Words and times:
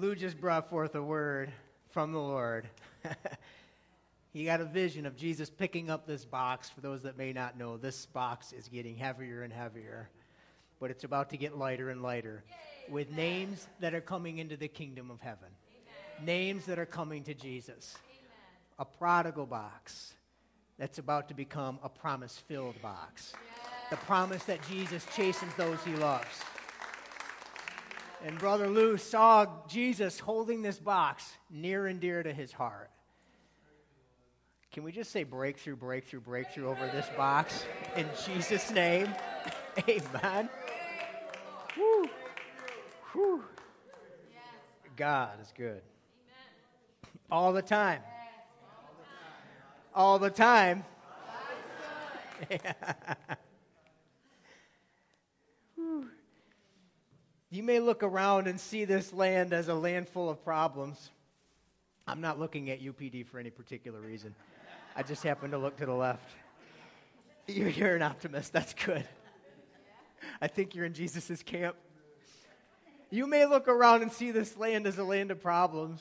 Lou 0.00 0.14
just 0.14 0.40
brought 0.40 0.70
forth 0.70 0.94
a 0.94 1.02
word 1.02 1.52
from 1.90 2.12
the 2.12 2.18
Lord. 2.18 2.66
he 4.32 4.46
got 4.46 4.62
a 4.62 4.64
vision 4.64 5.04
of 5.04 5.14
Jesus 5.14 5.50
picking 5.50 5.90
up 5.90 6.06
this 6.06 6.24
box. 6.24 6.70
For 6.70 6.80
those 6.80 7.02
that 7.02 7.18
may 7.18 7.34
not 7.34 7.58
know, 7.58 7.76
this 7.76 8.06
box 8.06 8.54
is 8.54 8.66
getting 8.68 8.96
heavier 8.96 9.42
and 9.42 9.52
heavier, 9.52 10.08
but 10.80 10.90
it's 10.90 11.04
about 11.04 11.28
to 11.30 11.36
get 11.36 11.58
lighter 11.58 11.90
and 11.90 12.00
lighter 12.00 12.44
Yay, 12.48 12.94
with 12.94 13.08
amen. 13.08 13.16
names 13.18 13.66
that 13.80 13.92
are 13.92 14.00
coming 14.00 14.38
into 14.38 14.56
the 14.56 14.68
kingdom 14.68 15.10
of 15.10 15.20
heaven, 15.20 15.48
amen. 16.18 16.26
names 16.26 16.64
that 16.64 16.78
are 16.78 16.86
coming 16.86 17.22
to 17.24 17.34
Jesus. 17.34 17.94
Amen. 18.06 18.20
A 18.78 18.84
prodigal 18.86 19.44
box 19.44 20.14
that's 20.78 20.98
about 20.98 21.28
to 21.28 21.34
become 21.34 21.78
a 21.82 21.90
promise 21.90 22.38
filled 22.38 22.80
box. 22.80 23.34
The 23.90 23.96
promise 23.96 24.44
that 24.44 24.66
Jesus 24.66 25.06
chastens 25.14 25.54
those 25.56 25.84
he 25.84 25.94
loves. 25.96 26.40
And 28.22 28.38
Brother 28.38 28.68
Lou 28.68 28.98
saw 28.98 29.46
Jesus 29.66 30.18
holding 30.18 30.60
this 30.62 30.78
box 30.78 31.32
near 31.50 31.86
and 31.86 32.00
dear 32.00 32.22
to 32.22 32.32
his 32.32 32.52
heart. 32.52 32.90
Can 34.72 34.84
we 34.84 34.92
just 34.92 35.10
say 35.10 35.24
breakthrough, 35.24 35.74
breakthrough, 35.74 36.20
breakthrough 36.20 36.68
over 36.68 36.86
this 36.88 37.06
box 37.16 37.64
in 37.96 38.06
Jesus' 38.26 38.70
name? 38.70 39.08
Amen. 39.88 40.48
Whew. 41.74 42.08
Whew. 43.12 43.44
God 44.96 45.40
is 45.40 45.52
good. 45.56 45.80
All 47.32 47.52
the 47.52 47.62
time. 47.62 48.02
All 49.94 50.18
the 50.18 50.30
time. 50.30 50.84
You 57.50 57.64
may 57.64 57.80
look 57.80 58.04
around 58.04 58.46
and 58.46 58.60
see 58.60 58.84
this 58.84 59.12
land 59.12 59.52
as 59.52 59.66
a 59.66 59.74
land 59.74 60.08
full 60.08 60.30
of 60.30 60.44
problems. 60.44 61.10
I'm 62.06 62.20
not 62.20 62.38
looking 62.38 62.70
at 62.70 62.80
UPD 62.80 63.26
for 63.26 63.40
any 63.40 63.50
particular 63.50 64.00
reason. 64.00 64.36
I 64.94 65.02
just 65.02 65.24
happen 65.24 65.50
to 65.50 65.58
look 65.58 65.76
to 65.78 65.86
the 65.86 65.92
left. 65.92 66.30
You're, 67.48 67.96
an 67.96 68.02
optimist. 68.02 68.52
That's 68.52 68.72
good. 68.74 69.06
I 70.40 70.46
think 70.46 70.76
you're 70.76 70.84
in 70.84 70.94
Jesus' 70.94 71.42
camp. 71.42 71.74
You 73.10 73.26
may 73.26 73.46
look 73.46 73.66
around 73.66 74.02
and 74.02 74.12
see 74.12 74.30
this 74.30 74.56
land 74.56 74.86
as 74.86 74.98
a 74.98 75.04
land 75.04 75.32
of 75.32 75.42
problems, 75.42 76.00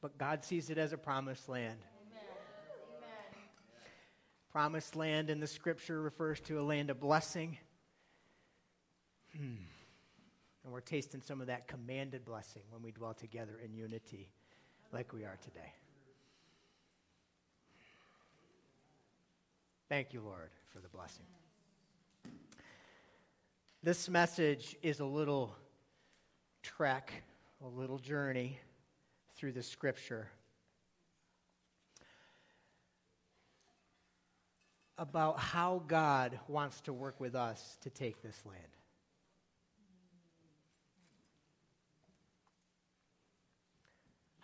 but 0.00 0.18
God 0.18 0.44
sees 0.44 0.70
it 0.70 0.78
as 0.78 0.92
a 0.92 0.98
promised 0.98 1.48
land. 1.48 1.78
Promised 4.50 4.96
land 4.96 5.30
in 5.30 5.38
the 5.38 5.46
scripture 5.46 6.02
refers 6.02 6.40
to 6.42 6.58
a 6.58 6.62
land 6.62 6.90
of 6.90 6.98
blessing. 6.98 7.58
And 10.64 10.72
we're 10.72 10.80
tasting 10.80 11.20
some 11.20 11.42
of 11.42 11.48
that 11.48 11.68
commanded 11.68 12.24
blessing 12.24 12.62
when 12.70 12.82
we 12.82 12.90
dwell 12.90 13.12
together 13.12 13.60
in 13.62 13.74
unity 13.74 14.30
like 14.92 15.12
we 15.12 15.24
are 15.24 15.36
today. 15.42 15.72
Thank 19.90 20.14
you, 20.14 20.22
Lord, 20.22 20.50
for 20.72 20.80
the 20.80 20.88
blessing. 20.88 21.26
This 23.82 24.08
message 24.08 24.74
is 24.82 25.00
a 25.00 25.04
little 25.04 25.54
trek, 26.62 27.12
a 27.62 27.68
little 27.68 27.98
journey 27.98 28.58
through 29.36 29.52
the 29.52 29.62
scripture 29.62 30.28
about 34.96 35.38
how 35.38 35.82
God 35.86 36.38
wants 36.48 36.80
to 36.82 36.94
work 36.94 37.20
with 37.20 37.34
us 37.34 37.76
to 37.82 37.90
take 37.90 38.22
this 38.22 38.40
land. 38.46 38.60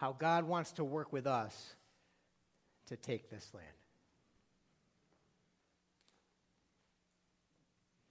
How 0.01 0.17
God 0.19 0.45
wants 0.45 0.73
to 0.73 0.83
work 0.83 1.12
with 1.12 1.27
us 1.27 1.75
to 2.87 2.97
take 2.97 3.29
this 3.29 3.47
land. 3.53 3.67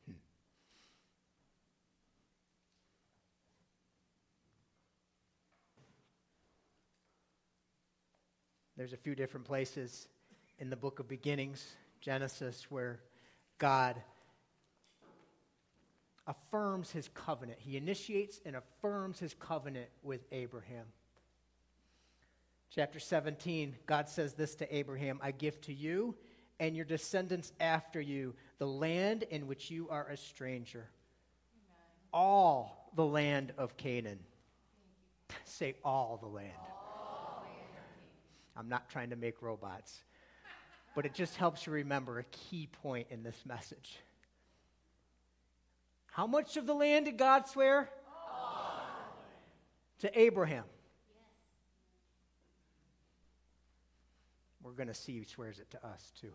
Hmm. 0.05 0.13
There's 8.77 8.93
a 8.93 8.97
few 8.97 9.15
different 9.15 9.47
places 9.47 10.07
in 10.59 10.69
the 10.69 10.75
book 10.75 10.99
of 10.99 11.07
beginnings, 11.07 11.75
Genesis, 12.01 12.67
where 12.69 12.99
God 13.57 13.95
affirms 16.27 16.91
his 16.91 17.09
covenant. 17.15 17.57
He 17.59 17.77
initiates 17.77 18.41
and 18.45 18.55
affirms 18.55 19.17
his 19.17 19.33
covenant 19.33 19.89
with 20.03 20.21
Abraham. 20.31 20.85
Chapter 22.71 22.99
17, 22.99 23.75
God 23.87 24.07
says 24.07 24.33
this 24.33 24.55
to 24.55 24.75
Abraham 24.75 25.19
I 25.23 25.31
give 25.31 25.59
to 25.61 25.73
you 25.73 26.15
and 26.59 26.75
your 26.75 26.85
descendants 26.85 27.51
after 27.59 27.99
you 27.99 28.35
the 28.59 28.67
land 28.67 29.23
in 29.23 29.47
which 29.47 29.71
you 29.71 29.89
are 29.89 30.07
a 30.07 30.17
stranger, 30.17 30.89
Amen. 31.55 31.85
all 32.13 32.91
the 32.95 33.05
land 33.05 33.53
of 33.57 33.77
Canaan. 33.77 34.19
Say, 35.45 35.75
all 35.83 36.19
the 36.21 36.27
land. 36.27 36.51
All 36.59 37.45
I'm 38.55 38.67
not 38.67 38.89
trying 38.89 39.11
to 39.11 39.15
make 39.15 39.41
robots, 39.41 40.03
but 40.95 41.05
it 41.05 41.13
just 41.13 41.37
helps 41.37 41.65
you 41.65 41.73
remember 41.73 42.19
a 42.19 42.23
key 42.25 42.67
point 42.83 43.07
in 43.09 43.23
this 43.23 43.41
message. 43.45 43.99
How 46.11 46.27
much 46.27 46.57
of 46.57 46.67
the 46.67 46.73
land 46.73 47.05
did 47.05 47.17
God 47.17 47.47
swear? 47.47 47.89
All. 48.29 48.81
To 49.99 50.19
Abraham. 50.19 50.65
We're 54.69 54.75
going 54.75 54.87
to 54.87 54.93
see 54.93 55.23
swears 55.23 55.57
it 55.57 55.71
to 55.71 55.83
us 55.83 56.13
too. 56.21 56.31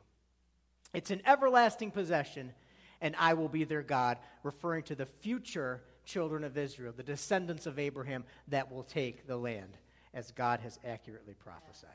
It's 0.93 1.12
an 1.12 1.22
everlasting 1.25 1.93
possession, 1.93 2.53
and 3.00 3.15
I 3.17 3.34
will 3.34 3.49
be 3.49 3.62
their 3.62 3.83
God, 3.83 4.19
referring 4.43 4.83
to 4.84 4.97
the 4.97 5.06
future 5.06 5.83
children 6.05 6.43
of 6.43 6.59
Israel, 6.59 6.93
the 6.97 7.05
descendants 7.05 7.67
of 7.67 7.78
Abraham 7.78 8.25
that 8.49 8.72
will 8.72 8.83
take 8.83 9.28
the 9.28 9.37
land, 9.37 9.78
as 10.12 10.33
God 10.33 10.59
has 10.61 10.81
accurately 10.84 11.34
prophesied. 11.34 11.91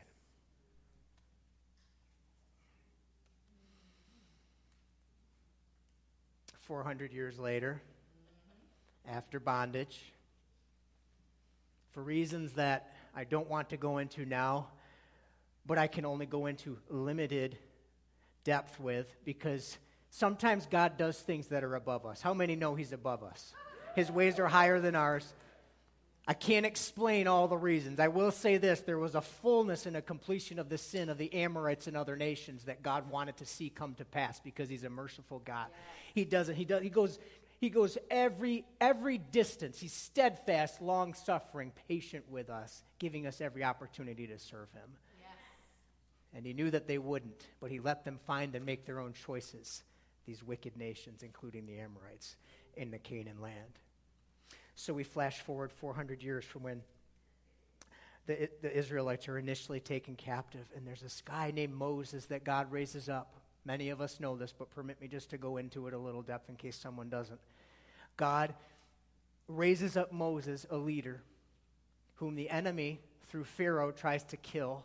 Four 6.61 6.83
hundred 6.83 7.11
years 7.11 7.37
later, 7.37 7.81
after 9.05 9.41
bondage, 9.41 10.13
for 11.91 12.01
reasons 12.01 12.53
that 12.53 12.93
I 13.13 13.25
don't 13.25 13.49
want 13.49 13.71
to 13.71 13.77
go 13.77 13.97
into 13.97 14.25
now, 14.25 14.69
but 15.65 15.77
I 15.77 15.87
can 15.87 16.05
only 16.05 16.25
go 16.25 16.45
into 16.45 16.77
limited 16.89 17.57
depth 18.43 18.79
with 18.79 19.13
because 19.25 19.77
sometimes 20.09 20.65
God 20.65 20.97
does 20.97 21.19
things 21.19 21.47
that 21.47 21.63
are 21.63 21.75
above 21.75 22.05
us. 22.05 22.21
How 22.21 22.33
many 22.33 22.55
know 22.55 22.75
He's 22.75 22.93
above 22.93 23.23
us? 23.23 23.53
His 23.95 24.11
ways 24.11 24.39
are 24.39 24.47
higher 24.47 24.79
than 24.79 24.95
ours. 24.95 25.33
I 26.27 26.33
can't 26.33 26.65
explain 26.65 27.27
all 27.27 27.47
the 27.47 27.57
reasons. 27.57 27.99
I 27.99 28.09
will 28.09 28.31
say 28.31 28.57
this 28.57 28.81
there 28.81 28.99
was 28.99 29.15
a 29.15 29.21
fullness 29.21 29.85
and 29.85 29.97
a 29.97 30.01
completion 30.01 30.59
of 30.59 30.69
the 30.69 30.77
sin 30.77 31.09
of 31.09 31.17
the 31.17 31.33
Amorites 31.33 31.87
and 31.87 31.97
other 31.97 32.15
nations 32.15 32.65
that 32.65 32.83
God 32.83 33.09
wanted 33.09 33.37
to 33.37 33.45
see 33.45 33.69
come 33.69 33.95
to 33.95 34.05
pass 34.05 34.39
because 34.39 34.69
He's 34.69 34.83
a 34.83 34.89
merciful 34.89 35.39
God. 35.39 35.67
He 36.13 36.25
doesn't, 36.25 36.55
He 36.55 36.65
does, 36.65 36.83
He 36.83 36.89
goes. 36.89 37.19
He 37.59 37.69
goes 37.69 37.97
every, 38.09 38.63
every 38.79 39.17
distance. 39.17 39.81
He's 39.81 39.91
steadfast, 39.91 40.81
long 40.81 41.13
suffering, 41.13 41.73
patient 41.89 42.23
with 42.29 42.49
us, 42.49 42.83
giving 42.99 43.27
us 43.27 43.41
every 43.41 43.65
opportunity 43.65 44.27
to 44.27 44.39
serve 44.39 44.71
him. 44.71 44.89
And 46.33 46.45
he 46.45 46.53
knew 46.53 46.69
that 46.71 46.87
they 46.87 46.97
wouldn't, 46.97 47.43
but 47.59 47.71
he 47.71 47.79
let 47.79 48.05
them 48.05 48.19
find 48.25 48.53
and 48.55 48.65
make 48.65 48.85
their 48.85 48.99
own 48.99 49.13
choices, 49.13 49.83
these 50.25 50.43
wicked 50.43 50.77
nations, 50.77 51.23
including 51.23 51.65
the 51.65 51.79
Amorites, 51.79 52.35
in 52.75 52.91
the 52.91 52.99
Canaan 52.99 53.41
land. 53.41 53.79
So 54.75 54.93
we 54.93 55.03
flash 55.03 55.39
forward 55.39 55.71
400 55.71 56.21
years 56.21 56.45
from 56.45 56.63
when 56.63 56.81
the, 58.27 58.47
the 58.61 58.77
Israelites 58.77 59.27
are 59.27 59.39
initially 59.39 59.79
taken 59.79 60.15
captive, 60.15 60.65
and 60.75 60.85
there's 60.85 61.01
this 61.01 61.21
guy 61.25 61.51
named 61.51 61.73
Moses 61.73 62.27
that 62.27 62.43
God 62.43 62.71
raises 62.71 63.09
up. 63.09 63.33
Many 63.65 63.89
of 63.89 64.01
us 64.01 64.19
know 64.19 64.37
this, 64.37 64.53
but 64.57 64.69
permit 64.69 65.01
me 65.01 65.07
just 65.07 65.31
to 65.31 65.37
go 65.37 65.57
into 65.57 65.87
it 65.87 65.93
a 65.93 65.97
little 65.97 66.21
depth 66.21 66.47
in 66.47 66.55
case 66.55 66.77
someone 66.77 67.09
doesn't. 67.09 67.39
God 68.17 68.53
raises 69.47 69.97
up 69.97 70.13
Moses, 70.13 70.65
a 70.69 70.77
leader, 70.77 71.21
whom 72.15 72.35
the 72.35 72.49
enemy, 72.49 72.99
through 73.29 73.45
Pharaoh, 73.45 73.91
tries 73.91 74.23
to 74.25 74.37
kill 74.37 74.83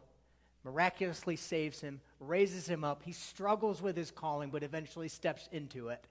miraculously 0.65 1.37
saves 1.37 1.81
him, 1.81 2.01
raises 2.21 2.67
him 2.67 2.85
up. 2.85 3.03
He 3.05 3.13
struggles 3.13 3.83
with 3.83 3.97
his 3.97 4.11
calling, 4.11 4.51
but 4.51 4.63
eventually 4.63 5.09
steps 5.09 5.49
into 5.53 5.89
it. 5.89 6.05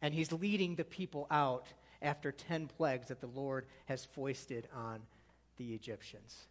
And 0.00 0.14
he's 0.14 0.32
leading 0.32 0.76
the 0.76 0.84
people 0.84 1.26
out 1.30 1.66
after 2.00 2.32
10 2.32 2.66
plagues 2.66 3.08
that 3.08 3.20
the 3.20 3.26
Lord 3.28 3.66
has 3.86 4.04
foisted 4.04 4.68
on 4.74 5.00
the 5.56 5.74
Egyptians. 5.74 6.46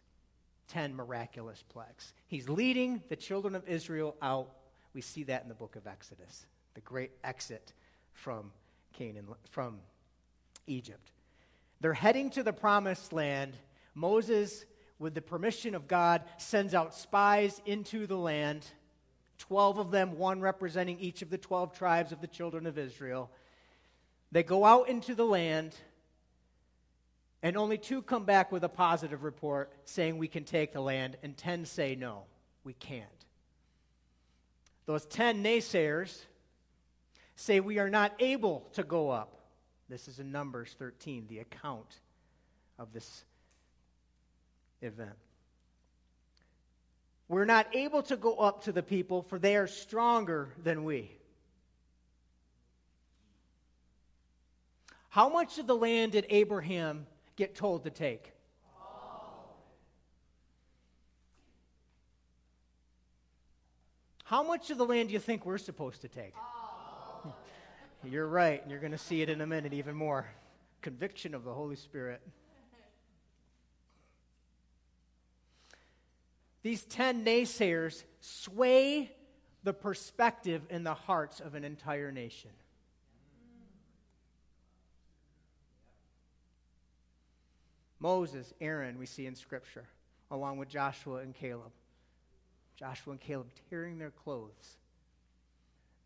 10 0.68 0.94
miraculous 0.94 1.62
plagues. 1.68 2.14
He's 2.28 2.48
leading 2.48 3.02
the 3.08 3.16
children 3.16 3.54
of 3.54 3.68
Israel 3.68 4.16
out. 4.22 4.50
We 4.94 5.00
see 5.00 5.24
that 5.24 5.42
in 5.42 5.48
the 5.48 5.54
book 5.54 5.76
of 5.76 5.86
Exodus, 5.86 6.46
the 6.74 6.80
great 6.80 7.10
exit 7.24 7.72
from 8.12 8.52
Canaan, 8.92 9.26
from 9.50 9.80
Egypt. 10.66 11.10
They're 11.80 11.92
heading 11.92 12.30
to 12.30 12.42
the 12.42 12.52
promised 12.52 13.12
land. 13.12 13.56
Moses, 13.94 14.64
with 15.02 15.14
the 15.14 15.20
permission 15.20 15.74
of 15.74 15.88
God, 15.88 16.22
sends 16.38 16.72
out 16.72 16.94
spies 16.94 17.60
into 17.66 18.06
the 18.06 18.16
land 18.16 18.64
12 19.38 19.78
of 19.78 19.90
them, 19.90 20.18
one 20.18 20.40
representing 20.40 21.00
each 21.00 21.20
of 21.20 21.28
the 21.28 21.36
12 21.36 21.76
tribes 21.76 22.12
of 22.12 22.20
the 22.20 22.28
children 22.28 22.64
of 22.64 22.78
Israel. 22.78 23.28
They 24.30 24.44
go 24.44 24.64
out 24.64 24.88
into 24.88 25.16
the 25.16 25.26
land, 25.26 25.74
and 27.42 27.56
only 27.56 27.76
two 27.76 28.02
come 28.02 28.24
back 28.24 28.52
with 28.52 28.62
a 28.62 28.68
positive 28.68 29.24
report 29.24 29.72
saying 29.84 30.16
we 30.16 30.28
can 30.28 30.44
take 30.44 30.72
the 30.72 30.80
land, 30.80 31.16
and 31.24 31.36
10 31.36 31.64
say 31.64 31.96
no, 31.96 32.22
we 32.62 32.72
can't. 32.74 33.08
Those 34.86 35.06
10 35.06 35.42
naysayers 35.42 36.20
say 37.34 37.58
we 37.58 37.80
are 37.80 37.90
not 37.90 38.12
able 38.20 38.68
to 38.74 38.84
go 38.84 39.10
up. 39.10 39.40
This 39.88 40.06
is 40.06 40.20
in 40.20 40.30
Numbers 40.30 40.76
13, 40.78 41.26
the 41.28 41.40
account 41.40 41.98
of 42.78 42.92
this 42.92 43.24
event. 44.82 45.16
We're 47.28 47.44
not 47.44 47.74
able 47.74 48.02
to 48.04 48.16
go 48.16 48.34
up 48.36 48.64
to 48.64 48.72
the 48.72 48.82
people, 48.82 49.22
for 49.22 49.38
they 49.38 49.56
are 49.56 49.66
stronger 49.66 50.50
than 50.62 50.84
we. 50.84 51.10
How 55.08 55.28
much 55.28 55.58
of 55.58 55.66
the 55.66 55.76
land 55.76 56.12
did 56.12 56.26
Abraham 56.28 57.06
get 57.36 57.54
told 57.54 57.84
to 57.84 57.90
take? 57.90 58.32
How 64.24 64.42
much 64.42 64.70
of 64.70 64.78
the 64.78 64.86
land 64.86 65.08
do 65.08 65.12
you 65.12 65.18
think 65.18 65.44
we're 65.44 65.58
supposed 65.58 66.00
to 66.00 66.08
take? 66.08 66.34
You're 68.04 68.26
right, 68.26 68.62
and 68.62 68.70
you're 68.70 68.80
going 68.80 68.92
to 68.92 68.98
see 68.98 69.20
it 69.20 69.28
in 69.28 69.42
a 69.42 69.46
minute 69.46 69.74
even 69.74 69.94
more. 69.94 70.26
Conviction 70.80 71.34
of 71.34 71.44
the 71.44 71.52
Holy 71.52 71.76
Spirit. 71.76 72.20
These 76.62 76.84
10 76.84 77.24
naysayers 77.24 78.04
sway 78.20 79.10
the 79.64 79.72
perspective 79.72 80.62
in 80.70 80.84
the 80.84 80.94
hearts 80.94 81.40
of 81.40 81.54
an 81.54 81.64
entire 81.64 82.12
nation. 82.12 82.50
Moses, 87.98 88.52
Aaron, 88.60 88.98
we 88.98 89.06
see 89.06 89.26
in 89.26 89.36
Scripture, 89.36 89.84
along 90.30 90.58
with 90.58 90.68
Joshua 90.68 91.18
and 91.18 91.34
Caleb. 91.34 91.70
Joshua 92.76 93.12
and 93.12 93.20
Caleb 93.20 93.46
tearing 93.70 93.98
their 93.98 94.10
clothes 94.10 94.76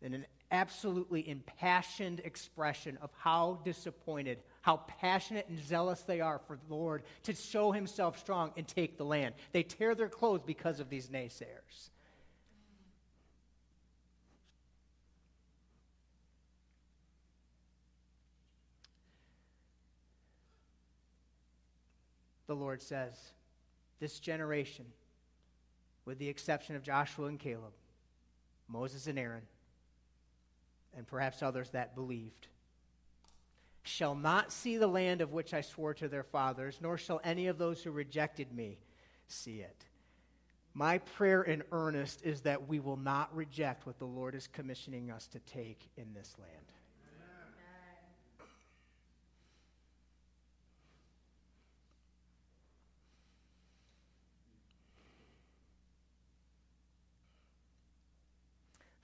in 0.01 0.13
an 0.13 0.25
absolutely 0.51 1.27
impassioned 1.27 2.19
expression 2.19 2.97
of 3.01 3.09
how 3.17 3.59
disappointed, 3.65 4.37
how 4.67 4.81
passionate 4.99 5.47
and 5.47 5.57
zealous 5.65 6.01
they 6.01 6.19
are 6.19 6.39
for 6.39 6.57
the 6.57 6.75
Lord 6.75 7.03
to 7.23 7.33
show 7.33 7.71
himself 7.71 8.19
strong 8.19 8.51
and 8.57 8.67
take 8.67 8.97
the 8.97 9.05
land. 9.05 9.33
They 9.53 9.63
tear 9.63 9.95
their 9.95 10.09
clothes 10.09 10.41
because 10.45 10.81
of 10.81 10.89
these 10.89 11.07
naysayers. 11.07 11.87
The 22.47 22.55
Lord 22.55 22.81
says, 22.81 23.13
This 24.01 24.19
generation, 24.19 24.87
with 26.03 26.19
the 26.19 26.27
exception 26.27 26.75
of 26.75 26.83
Joshua 26.83 27.27
and 27.27 27.39
Caleb, 27.39 27.71
Moses 28.67 29.07
and 29.07 29.17
Aaron, 29.17 29.43
and 30.97 31.07
perhaps 31.07 31.41
others 31.41 31.69
that 31.69 31.95
believed, 31.95 32.49
shall 33.87 34.15
not 34.15 34.51
see 34.51 34.77
the 34.77 34.87
land 34.87 35.21
of 35.21 35.31
which 35.31 35.53
I 35.53 35.61
swore 35.61 35.93
to 35.95 36.07
their 36.07 36.23
fathers, 36.23 36.79
nor 36.81 36.97
shall 36.97 37.21
any 37.23 37.47
of 37.47 37.57
those 37.57 37.81
who 37.81 37.91
rejected 37.91 38.53
me 38.53 38.79
see 39.27 39.59
it. 39.59 39.85
My 40.73 40.99
prayer 40.99 41.41
in 41.41 41.63
earnest 41.71 42.21
is 42.23 42.41
that 42.41 42.67
we 42.67 42.79
will 42.79 42.97
not 42.97 43.35
reject 43.35 43.87
what 43.87 43.97
the 43.97 44.05
Lord 44.05 44.35
is 44.35 44.47
commissioning 44.47 45.09
us 45.09 45.27
to 45.27 45.39
take 45.39 45.89
in 45.97 46.13
this 46.13 46.35
land. 46.39 46.53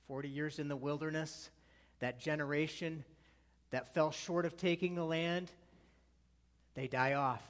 Forty 0.07 0.29
years 0.29 0.59
in 0.59 0.67
the 0.67 0.75
wilderness, 0.75 1.49
that 1.99 2.19
generation 2.19 3.03
that 3.73 3.91
fell 3.91 4.11
short 4.11 4.45
of 4.45 4.55
taking 4.55 4.93
the 4.93 5.03
land, 5.03 5.49
they 6.75 6.87
die 6.87 7.13
off. 7.13 7.41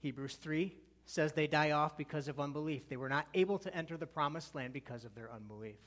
Hebrews 0.00 0.34
3 0.34 0.70
says 1.06 1.32
they 1.32 1.46
die 1.46 1.70
off 1.70 1.96
because 1.96 2.28
of 2.28 2.38
unbelief. 2.38 2.90
They 2.90 2.98
were 2.98 3.08
not 3.08 3.26
able 3.32 3.58
to 3.60 3.74
enter 3.74 3.96
the 3.96 4.06
promised 4.06 4.54
land 4.54 4.74
because 4.74 5.06
of 5.06 5.14
their 5.14 5.32
unbelief. 5.32 5.78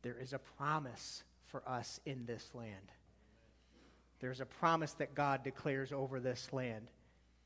There 0.00 0.16
is 0.18 0.32
a 0.32 0.38
promise 0.38 1.22
for 1.50 1.62
us 1.68 2.00
in 2.06 2.24
this 2.24 2.48
land. 2.54 2.72
There's 4.20 4.40
a 4.40 4.46
promise 4.46 4.94
that 4.94 5.14
God 5.14 5.44
declares 5.44 5.92
over 5.92 6.20
this 6.20 6.54
land. 6.54 6.88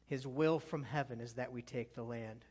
His 0.06 0.24
will 0.24 0.60
from 0.60 0.84
heaven 0.84 1.20
is 1.20 1.32
that 1.32 1.52
we 1.52 1.62
take 1.62 1.96
the 1.96 2.04
land. 2.04 2.44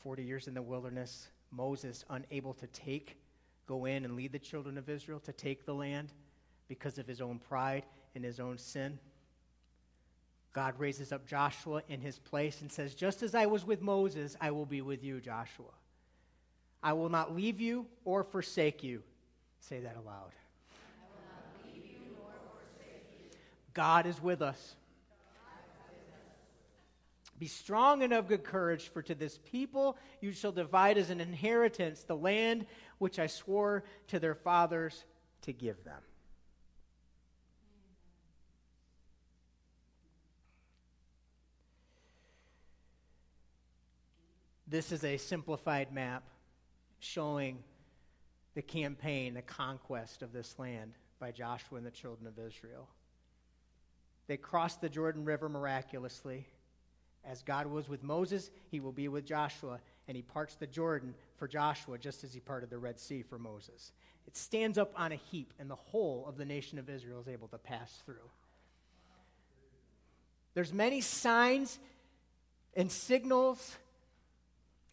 40 0.00 0.24
years 0.24 0.46
in 0.46 0.52
the 0.52 0.60
wilderness, 0.60 1.28
Moses 1.50 2.04
unable 2.10 2.52
to 2.52 2.66
take, 2.66 3.16
go 3.68 3.84
in 3.84 4.04
and 4.04 4.16
lead 4.16 4.32
the 4.32 4.38
children 4.38 4.76
of 4.78 4.88
Israel 4.88 5.20
to 5.20 5.32
take 5.32 5.64
the 5.64 5.74
land 5.74 6.12
because 6.66 6.98
of 6.98 7.06
his 7.06 7.20
own 7.20 7.38
pride 7.38 7.84
and 8.14 8.24
his 8.24 8.40
own 8.40 8.58
sin. 8.58 8.98
God 10.52 10.74
raises 10.78 11.12
up 11.12 11.26
Joshua 11.26 11.82
in 11.88 12.00
his 12.00 12.18
place 12.18 12.62
and 12.62 12.72
says, 12.72 12.94
Just 12.94 13.22
as 13.22 13.34
I 13.34 13.46
was 13.46 13.64
with 13.64 13.80
Moses, 13.80 14.36
I 14.40 14.50
will 14.50 14.66
be 14.66 14.80
with 14.80 15.04
you, 15.04 15.20
Joshua. 15.20 15.66
I 16.82 16.94
will 16.94 17.10
not 17.10 17.36
leave 17.36 17.60
you 17.60 17.86
or 18.04 18.24
forsake 18.24 18.82
you. 18.82 19.02
Say 19.60 19.80
that 19.80 19.96
aloud. 19.96 20.32
God 23.74 24.06
is 24.06 24.20
with 24.20 24.42
us. 24.42 24.74
Be 27.38 27.46
strong 27.46 28.02
and 28.02 28.12
of 28.12 28.26
good 28.26 28.42
courage, 28.42 28.88
for 28.88 29.00
to 29.02 29.14
this 29.14 29.38
people 29.44 29.96
you 30.20 30.32
shall 30.32 30.50
divide 30.50 30.98
as 30.98 31.10
an 31.10 31.20
inheritance 31.20 32.02
the 32.02 32.16
land 32.16 32.66
which 32.98 33.18
I 33.18 33.26
swore 33.26 33.84
to 34.08 34.18
their 34.18 34.34
fathers 34.34 35.04
to 35.42 35.52
give 35.52 35.82
them. 35.84 36.00
This 44.66 44.92
is 44.92 45.02
a 45.02 45.16
simplified 45.16 45.94
map 45.94 46.24
showing 47.00 47.62
the 48.54 48.60
campaign, 48.60 49.34
the 49.34 49.42
conquest 49.42 50.22
of 50.22 50.32
this 50.32 50.58
land 50.58 50.92
by 51.18 51.30
Joshua 51.30 51.78
and 51.78 51.86
the 51.86 51.90
children 51.90 52.26
of 52.26 52.38
Israel. 52.38 52.88
They 54.26 54.36
crossed 54.36 54.82
the 54.82 54.90
Jordan 54.90 55.24
River 55.24 55.48
miraculously. 55.48 56.46
As 57.28 57.42
God 57.42 57.66
was 57.66 57.90
with 57.90 58.02
Moses, 58.02 58.50
he 58.70 58.80
will 58.80 58.92
be 58.92 59.08
with 59.08 59.26
Joshua, 59.26 59.80
and 60.08 60.16
he 60.16 60.22
parts 60.22 60.54
the 60.54 60.66
Jordan 60.66 61.14
for 61.36 61.46
Joshua 61.46 61.98
just 61.98 62.24
as 62.24 62.32
he 62.32 62.40
parted 62.40 62.70
the 62.70 62.78
Red 62.78 62.98
Sea 62.98 63.22
for 63.22 63.38
Moses. 63.38 63.92
It 64.26 64.34
stands 64.34 64.78
up 64.78 64.92
on 64.96 65.12
a 65.12 65.16
heap, 65.16 65.52
and 65.58 65.70
the 65.70 65.76
whole 65.76 66.24
of 66.26 66.38
the 66.38 66.46
nation 66.46 66.78
of 66.78 66.88
Israel 66.88 67.20
is 67.20 67.28
able 67.28 67.48
to 67.48 67.58
pass 67.58 67.92
through. 68.06 68.14
There's 70.54 70.72
many 70.72 71.02
signs 71.02 71.78
and 72.74 72.90
signals 72.90 73.76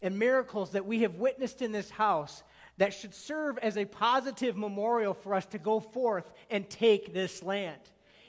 and 0.02 0.18
miracles 0.18 0.72
that 0.72 0.84
we 0.84 1.00
have 1.00 1.14
witnessed 1.14 1.62
in 1.62 1.72
this 1.72 1.88
house 1.88 2.42
that 2.76 2.92
should 2.92 3.14
serve 3.14 3.56
as 3.58 3.78
a 3.78 3.86
positive 3.86 4.58
memorial 4.58 5.14
for 5.14 5.32
us 5.32 5.46
to 5.46 5.58
go 5.58 5.80
forth 5.80 6.30
and 6.50 6.68
take 6.68 7.14
this 7.14 7.42
land, 7.42 7.80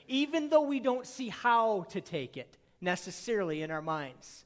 even 0.07 0.47
though 0.47 0.61
we 0.61 0.79
don't 0.79 1.05
see 1.05 1.27
how 1.27 1.85
to 1.89 1.99
take 1.99 2.37
it 2.37 2.57
necessarily 2.81 3.61
in 3.61 3.71
our 3.71 3.81
minds. 3.81 4.45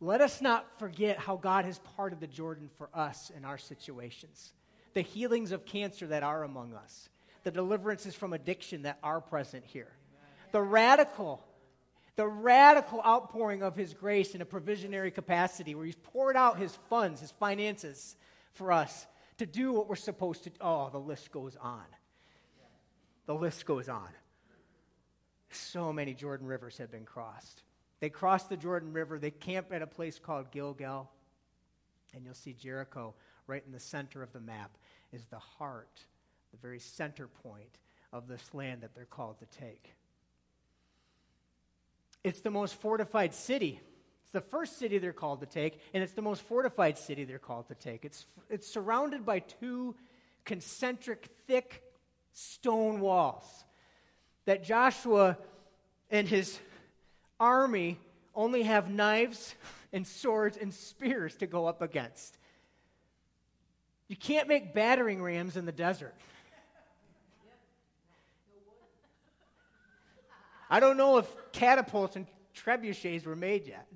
Let 0.00 0.20
us 0.20 0.40
not 0.40 0.78
forget 0.78 1.18
how 1.18 1.36
God 1.36 1.66
has 1.66 1.78
parted 1.96 2.20
the 2.20 2.26
Jordan 2.26 2.70
for 2.78 2.88
us 2.94 3.30
in 3.36 3.44
our 3.44 3.58
situations, 3.58 4.54
the 4.94 5.02
healings 5.02 5.52
of 5.52 5.66
cancer 5.66 6.06
that 6.06 6.22
are 6.22 6.42
among 6.42 6.72
us, 6.72 7.10
the 7.44 7.50
deliverances 7.50 8.14
from 8.14 8.32
addiction 8.32 8.82
that 8.82 8.98
are 9.02 9.20
present 9.20 9.64
here, 9.66 9.92
the 10.52 10.62
radical 10.62 11.44
the 12.16 12.26
radical 12.26 13.00
outpouring 13.00 13.62
of 13.62 13.74
his 13.74 13.94
grace 13.94 14.34
in 14.34 14.42
a 14.42 14.44
provisionary 14.44 15.14
capacity 15.14 15.74
where 15.74 15.86
he's 15.86 15.96
poured 15.96 16.36
out 16.36 16.58
his 16.58 16.76
funds, 16.90 17.22
his 17.22 17.30
finances 17.30 18.14
for 18.52 18.72
us 18.72 19.06
to 19.38 19.46
do 19.46 19.72
what 19.72 19.88
we're 19.88 19.96
supposed 19.96 20.44
to. 20.44 20.50
Oh, 20.60 20.90
the 20.90 21.00
list 21.00 21.32
goes 21.32 21.56
on. 21.58 21.86
The 23.24 23.34
list 23.34 23.64
goes 23.64 23.88
on. 23.88 24.08
So 25.50 25.92
many 25.92 26.14
Jordan 26.14 26.46
rivers 26.46 26.78
have 26.78 26.90
been 26.90 27.04
crossed. 27.04 27.62
They 28.00 28.08
cross 28.08 28.44
the 28.44 28.56
Jordan 28.56 28.92
River, 28.92 29.18
they 29.18 29.30
camp 29.30 29.72
at 29.72 29.82
a 29.82 29.86
place 29.86 30.18
called 30.18 30.50
Gilgal, 30.50 31.10
and 32.14 32.24
you'll 32.24 32.34
see 32.34 32.54
Jericho 32.54 33.14
right 33.46 33.62
in 33.66 33.72
the 33.72 33.80
center 33.80 34.22
of 34.22 34.32
the 34.32 34.40
map. 34.40 34.70
is 35.12 35.24
the 35.26 35.38
heart, 35.38 36.04
the 36.52 36.56
very 36.56 36.78
center 36.78 37.26
point 37.26 37.78
of 38.12 38.28
this 38.28 38.54
land 38.54 38.82
that 38.82 38.94
they're 38.94 39.04
called 39.04 39.38
to 39.40 39.46
take. 39.46 39.92
It's 42.22 42.40
the 42.40 42.50
most 42.50 42.74
fortified 42.76 43.34
city. 43.34 43.80
It's 44.22 44.32
the 44.32 44.40
first 44.40 44.78
city 44.78 44.98
they're 44.98 45.12
called 45.12 45.40
to 45.40 45.46
take, 45.46 45.80
and 45.92 46.02
it's 46.02 46.12
the 46.12 46.22
most 46.22 46.42
fortified 46.42 46.96
city 46.96 47.24
they're 47.24 47.38
called 47.38 47.68
to 47.68 47.74
take. 47.74 48.04
It's, 48.04 48.26
it's 48.48 48.66
surrounded 48.66 49.26
by 49.26 49.40
two 49.40 49.96
concentric, 50.44 51.28
thick 51.46 51.82
stone 52.32 53.00
walls 53.00 53.64
that 54.46 54.64
Joshua 54.64 55.36
and 56.10 56.28
his 56.28 56.58
army 57.38 57.98
only 58.34 58.62
have 58.62 58.90
knives 58.90 59.54
and 59.92 60.06
swords 60.06 60.56
and 60.56 60.72
spears 60.72 61.34
to 61.36 61.46
go 61.46 61.66
up 61.66 61.82
against. 61.82 62.38
You 64.08 64.16
can't 64.16 64.48
make 64.48 64.74
battering 64.74 65.22
rams 65.22 65.56
in 65.56 65.66
the 65.66 65.72
desert. 65.72 66.14
I 70.68 70.78
don't 70.78 70.96
know 70.96 71.18
if 71.18 71.26
catapults 71.52 72.16
and 72.16 72.26
trebuchets 72.54 73.26
were 73.26 73.36
made 73.36 73.66
yet. 73.66 73.86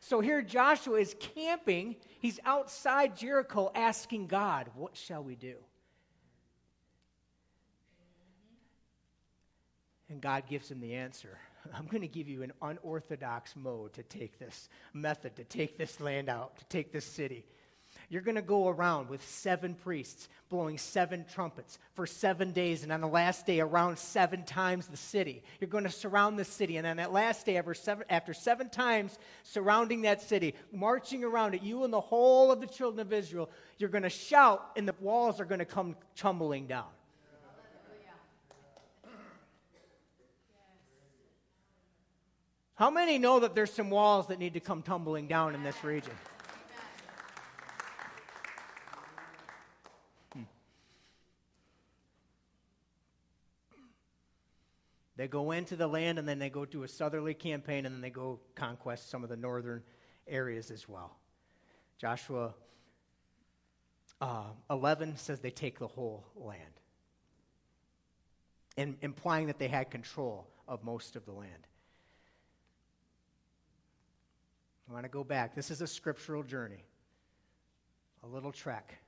So 0.00 0.20
here 0.20 0.42
Joshua 0.42 0.98
is 0.98 1.14
camping. 1.18 1.96
He's 2.20 2.40
outside 2.44 3.16
Jericho 3.16 3.70
asking 3.74 4.26
God, 4.26 4.70
What 4.74 4.96
shall 4.96 5.22
we 5.22 5.36
do? 5.36 5.56
And 10.12 10.20
God 10.20 10.44
gives 10.46 10.70
him 10.70 10.80
the 10.80 10.92
answer. 10.92 11.38
I'm 11.74 11.86
going 11.86 12.02
to 12.02 12.06
give 12.06 12.28
you 12.28 12.42
an 12.42 12.52
unorthodox 12.60 13.56
mode 13.56 13.94
to 13.94 14.02
take 14.02 14.38
this 14.38 14.68
method, 14.92 15.36
to 15.36 15.44
take 15.44 15.78
this 15.78 16.00
land 16.00 16.28
out, 16.28 16.58
to 16.58 16.64
take 16.66 16.92
this 16.92 17.06
city. 17.06 17.46
You're 18.10 18.20
going 18.20 18.34
to 18.34 18.42
go 18.42 18.68
around 18.68 19.08
with 19.08 19.26
seven 19.26 19.74
priests 19.74 20.28
blowing 20.50 20.76
seven 20.76 21.24
trumpets 21.32 21.78
for 21.94 22.06
seven 22.06 22.52
days, 22.52 22.82
and 22.82 22.92
on 22.92 23.00
the 23.00 23.08
last 23.08 23.46
day, 23.46 23.60
around 23.60 23.98
seven 23.98 24.44
times 24.44 24.86
the 24.86 24.98
city. 24.98 25.42
You're 25.60 25.68
going 25.68 25.84
to 25.84 25.90
surround 25.90 26.38
the 26.38 26.44
city, 26.44 26.76
and 26.76 26.86
on 26.86 26.98
that 26.98 27.10
last 27.10 27.46
day, 27.46 27.56
after 27.56 27.72
seven, 27.72 28.04
after 28.10 28.34
seven 28.34 28.68
times 28.68 29.18
surrounding 29.44 30.02
that 30.02 30.20
city, 30.20 30.54
marching 30.72 31.24
around 31.24 31.54
it, 31.54 31.62
you 31.62 31.84
and 31.84 31.92
the 31.92 32.00
whole 32.00 32.52
of 32.52 32.60
the 32.60 32.66
children 32.66 33.00
of 33.00 33.14
Israel, 33.14 33.48
you're 33.78 33.88
going 33.88 34.02
to 34.02 34.10
shout, 34.10 34.72
and 34.76 34.86
the 34.86 34.94
walls 35.00 35.40
are 35.40 35.46
going 35.46 35.60
to 35.60 35.64
come 35.64 35.96
tumbling 36.16 36.66
down. 36.66 36.88
How 42.82 42.90
many 42.90 43.16
know 43.16 43.38
that 43.38 43.54
there's 43.54 43.72
some 43.72 43.90
walls 43.90 44.26
that 44.26 44.40
need 44.40 44.54
to 44.54 44.60
come 44.60 44.82
tumbling 44.82 45.28
down 45.28 45.54
in 45.54 45.62
this 45.62 45.84
region? 45.84 46.14
They 55.14 55.28
go 55.28 55.52
into 55.52 55.76
the 55.76 55.86
land 55.86 56.18
and 56.18 56.26
then 56.26 56.40
they 56.40 56.50
go 56.50 56.64
do 56.64 56.82
a 56.82 56.88
southerly 56.88 57.34
campaign 57.34 57.86
and 57.86 57.94
then 57.94 58.00
they 58.00 58.10
go 58.10 58.40
conquest 58.56 59.08
some 59.08 59.22
of 59.22 59.30
the 59.30 59.36
northern 59.36 59.84
areas 60.26 60.72
as 60.72 60.88
well. 60.88 61.16
Joshua 62.00 62.52
uh, 64.20 64.46
11 64.68 65.18
says 65.18 65.38
they 65.38 65.50
take 65.50 65.78
the 65.78 65.86
whole 65.86 66.24
land, 66.34 66.80
and 68.76 68.96
implying 69.02 69.46
that 69.46 69.60
they 69.60 69.68
had 69.68 69.88
control 69.88 70.48
of 70.66 70.82
most 70.82 71.14
of 71.14 71.24
the 71.26 71.32
land. 71.32 71.68
I 74.88 74.92
want 74.92 75.04
to 75.04 75.10
go 75.10 75.24
back. 75.24 75.54
This 75.54 75.70
is 75.70 75.80
a 75.80 75.86
scriptural 75.86 76.42
journey, 76.42 76.84
a 78.22 78.26
little 78.26 78.52
trek, 78.52 78.98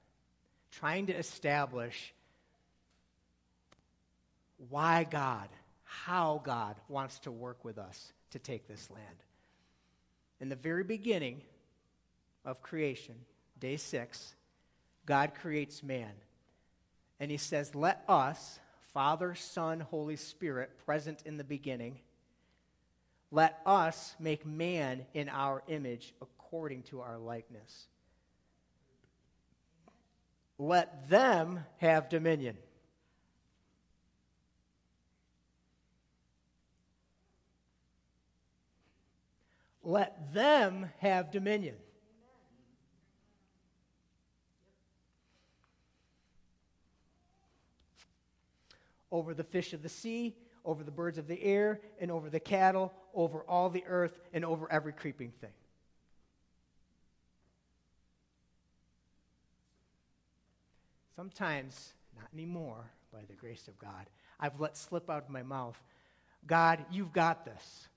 trying 0.70 1.06
to 1.06 1.16
establish 1.16 2.14
why 4.68 5.04
God 5.04 5.48
how 5.84 6.42
God 6.44 6.76
wants 6.88 7.20
to 7.20 7.30
work 7.30 7.64
with 7.64 7.78
us 7.78 8.12
to 8.30 8.38
take 8.38 8.66
this 8.66 8.90
land. 8.90 9.16
In 10.40 10.48
the 10.48 10.56
very 10.56 10.84
beginning 10.84 11.42
of 12.44 12.62
creation, 12.62 13.14
day 13.60 13.76
six, 13.76 14.34
God 15.06 15.34
creates 15.34 15.82
man. 15.82 16.10
And 17.20 17.30
he 17.30 17.36
says, 17.36 17.74
Let 17.74 18.02
us, 18.08 18.58
Father, 18.92 19.34
Son, 19.34 19.80
Holy 19.80 20.16
Spirit, 20.16 20.70
present 20.84 21.22
in 21.24 21.36
the 21.36 21.44
beginning, 21.44 22.00
let 23.34 23.58
us 23.66 24.14
make 24.20 24.46
man 24.46 25.04
in 25.12 25.28
our 25.28 25.64
image 25.66 26.14
according 26.22 26.84
to 26.84 27.00
our 27.00 27.18
likeness. 27.18 27.88
Let 30.56 31.08
them 31.08 31.64
have 31.78 32.08
dominion. 32.08 32.56
Let 39.82 40.32
them 40.32 40.90
have 41.00 41.32
dominion. 41.32 41.74
Over 49.10 49.34
the 49.34 49.42
fish 49.42 49.72
of 49.72 49.82
the 49.82 49.88
sea, 49.88 50.36
over 50.64 50.84
the 50.84 50.92
birds 50.92 51.18
of 51.18 51.26
the 51.26 51.42
air, 51.42 51.80
and 52.00 52.12
over 52.12 52.30
the 52.30 52.40
cattle, 52.40 52.92
over 53.14 53.40
all 53.48 53.70
the 53.70 53.84
earth, 53.86 54.18
and 54.32 54.44
over 54.44 54.70
every 54.70 54.92
creeping 54.92 55.32
thing. 55.40 55.50
Sometimes, 61.16 61.94
not 62.16 62.28
anymore, 62.34 62.90
by 63.12 63.20
the 63.28 63.34
grace 63.34 63.68
of 63.68 63.78
God, 63.78 64.06
I've 64.40 64.60
let 64.60 64.76
slip 64.76 65.08
out 65.08 65.24
of 65.24 65.30
my 65.30 65.42
mouth 65.42 65.80
God, 66.46 66.84
you've 66.90 67.12
got 67.12 67.44
this. 67.44 67.88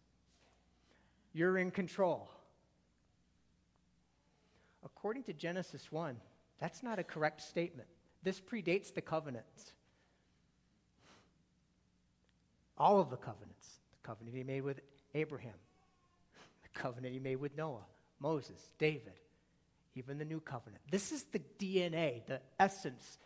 You're 1.34 1.58
in 1.58 1.72
control. 1.72 2.30
According 4.86 5.24
to 5.24 5.34
Genesis 5.34 5.92
1, 5.92 6.16
that's 6.60 6.82
not 6.82 7.00
a 7.00 7.04
correct 7.04 7.42
statement. 7.42 7.88
This 8.24 8.40
predates 8.40 8.94
the 8.94 9.02
covenants. 9.02 9.74
All 12.78 13.00
of 13.00 13.10
the 13.10 13.18
covenants. 13.18 13.80
The 13.92 14.08
covenant 14.08 14.36
he 14.36 14.44
made 14.44 14.62
with 14.62 14.80
Abraham, 15.14 15.54
the 16.64 16.80
covenant 16.80 17.14
he 17.14 17.20
made 17.20 17.38
with 17.38 17.56
Noah, 17.56 17.86
Moses, 18.20 18.62
David, 18.78 19.14
even 19.96 20.18
the 20.18 20.26
new 20.26 20.40
covenant. 20.40 20.82
This 20.92 21.12
is 21.12 21.24
the 21.24 21.42
DNA, 21.60 22.26
the 22.26 22.42
essence 22.60 23.18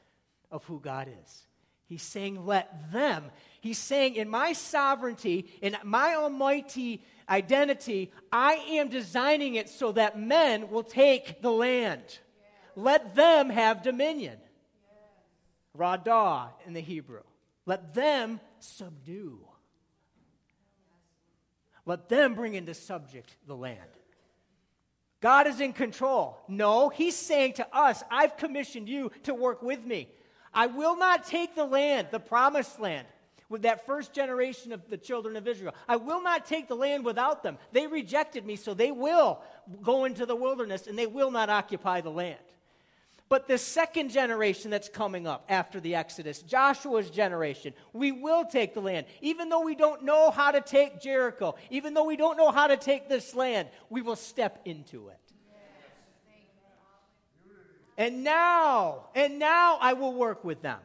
of 0.52 0.64
who 0.66 0.80
God 0.80 1.08
is. 1.24 1.48
He's 1.92 2.04
saying, 2.04 2.46
let 2.46 2.94
them. 2.94 3.26
He's 3.60 3.78
saying, 3.78 4.16
in 4.16 4.30
my 4.30 4.54
sovereignty, 4.54 5.52
in 5.62 5.76
my 5.84 6.16
almighty 6.16 7.04
identity, 7.28 8.14
I 8.32 8.54
am 8.54 8.88
designing 8.88 9.56
it 9.56 9.68
so 9.68 9.92
that 9.92 10.18
men 10.18 10.70
will 10.70 10.84
take 10.84 11.42
the 11.42 11.52
land. 11.52 12.20
Let 12.78 13.14
them 13.14 13.50
have 13.50 13.84
dominion. 13.84 14.38
Radah 15.78 16.52
in 16.66 16.72
the 16.72 16.80
Hebrew. 16.80 17.24
Let 17.66 17.94
them 17.94 18.40
subdue. 18.60 19.40
Let 21.86 22.10
them 22.10 22.36
bring 22.36 22.54
into 22.54 22.74
subject 22.74 23.36
the 23.48 23.56
land. 23.56 23.80
God 25.22 25.48
is 25.48 25.62
in 25.62 25.74
control. 25.74 26.38
No, 26.48 26.90
He's 26.90 27.16
saying 27.16 27.54
to 27.54 27.76
us, 27.76 28.04
I've 28.10 28.38
commissioned 28.38 28.90
you 28.90 29.12
to 29.24 29.34
work 29.34 29.62
with 29.62 29.86
me. 29.86 30.10
I 30.54 30.68
will 30.68 30.98
not 30.98 31.26
take 31.26 31.56
the 31.56 31.66
land, 31.66 32.08
the 32.12 32.20
promised 32.20 32.80
land, 32.80 33.08
with 33.48 33.62
that 33.62 33.86
first 33.86 34.14
generation 34.14 34.72
of 34.72 34.90
the 34.90 34.98
children 34.98 35.36
of 35.36 35.48
Israel. 35.48 35.76
I 35.88 35.98
will 35.98 36.24
not 36.24 36.46
take 36.46 36.68
the 36.68 36.76
land 36.76 37.06
without 37.06 37.44
them. 37.44 37.58
They 37.72 37.88
rejected 37.88 38.46
me, 38.46 38.56
so 38.56 38.74
they 38.74 38.92
will 38.92 39.42
go 39.82 40.06
into 40.06 40.26
the 40.26 40.36
wilderness 40.36 40.88
and 40.88 40.98
they 40.98 41.08
will 41.08 41.32
not 41.32 41.50
occupy 41.50 42.02
the 42.02 42.10
land. 42.10 42.40
But 43.32 43.48
the 43.48 43.58
second 43.58 44.10
generation 44.10 44.72
that's 44.72 44.90
coming 44.90 45.26
up 45.26 45.46
after 45.48 45.80
the 45.80 45.96
Exodus, 45.96 46.42
Joshua's 46.42 47.10
generation, 47.10 47.74
we 47.94 48.12
will 48.12 48.44
take 48.44 48.74
the 48.74 48.82
land. 48.82 49.06
Even 49.22 49.48
though 49.48 49.62
we 49.62 49.74
don't 49.74 50.04
know 50.04 50.32
how 50.32 50.52
to 50.52 50.60
take 50.60 51.00
Jericho, 51.00 51.56
even 51.70 51.94
though 51.94 52.04
we 52.04 52.18
don't 52.18 52.36
know 52.36 52.52
how 52.52 52.68
to 52.68 52.76
take 52.76 53.08
this 53.08 53.34
land, 53.34 53.70
we 53.90 54.02
will 54.02 54.18
step 54.18 54.60
into 54.66 55.08
it. 55.08 55.18
And 57.98 58.26
now, 58.26 59.06
and 59.16 59.40
now 59.40 59.78
I 59.80 59.94
will 59.94 60.14
work 60.14 60.44
with 60.44 60.62
them. 60.62 60.80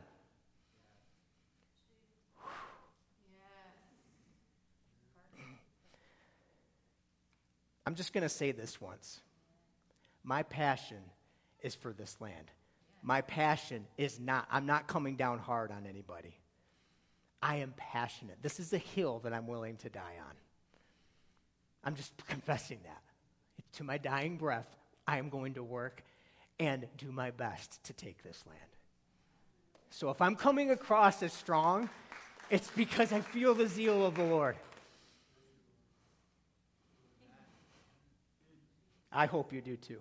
I'm 7.84 7.96
just 7.96 8.12
going 8.12 8.22
to 8.22 8.28
say 8.28 8.52
this 8.52 8.80
once. 8.80 9.20
My 10.22 10.44
passion 10.44 10.98
is 11.66 11.74
for 11.74 11.92
this 11.92 12.16
land. 12.20 12.50
My 13.02 13.20
passion 13.20 13.84
is 13.98 14.18
not, 14.20 14.46
I'm 14.50 14.66
not 14.66 14.86
coming 14.86 15.16
down 15.16 15.38
hard 15.38 15.70
on 15.72 15.84
anybody. 15.86 16.38
I 17.42 17.56
am 17.56 17.74
passionate. 17.76 18.38
This 18.40 18.58
is 18.60 18.72
a 18.72 18.78
hill 18.78 19.20
that 19.24 19.34
I'm 19.34 19.46
willing 19.46 19.76
to 19.78 19.90
die 19.90 20.14
on. 20.18 20.34
I'm 21.84 21.94
just 21.94 22.12
confessing 22.28 22.78
that. 22.84 23.02
To 23.74 23.84
my 23.84 23.98
dying 23.98 24.36
breath, 24.36 24.66
I 25.06 25.18
am 25.18 25.28
going 25.28 25.54
to 25.54 25.62
work 25.62 26.02
and 26.58 26.86
do 26.96 27.12
my 27.12 27.32
best 27.32 27.82
to 27.84 27.92
take 27.92 28.22
this 28.22 28.42
land. 28.46 28.60
So 29.90 30.10
if 30.10 30.22
I'm 30.22 30.36
coming 30.36 30.70
across 30.70 31.22
as 31.22 31.32
strong, 31.32 31.90
it's 32.48 32.70
because 32.70 33.12
I 33.12 33.20
feel 33.20 33.54
the 33.54 33.66
zeal 33.66 34.06
of 34.06 34.14
the 34.14 34.24
Lord. 34.24 34.56
I 39.12 39.26
hope 39.26 39.52
you 39.52 39.60
do 39.60 39.76
too. 39.76 40.00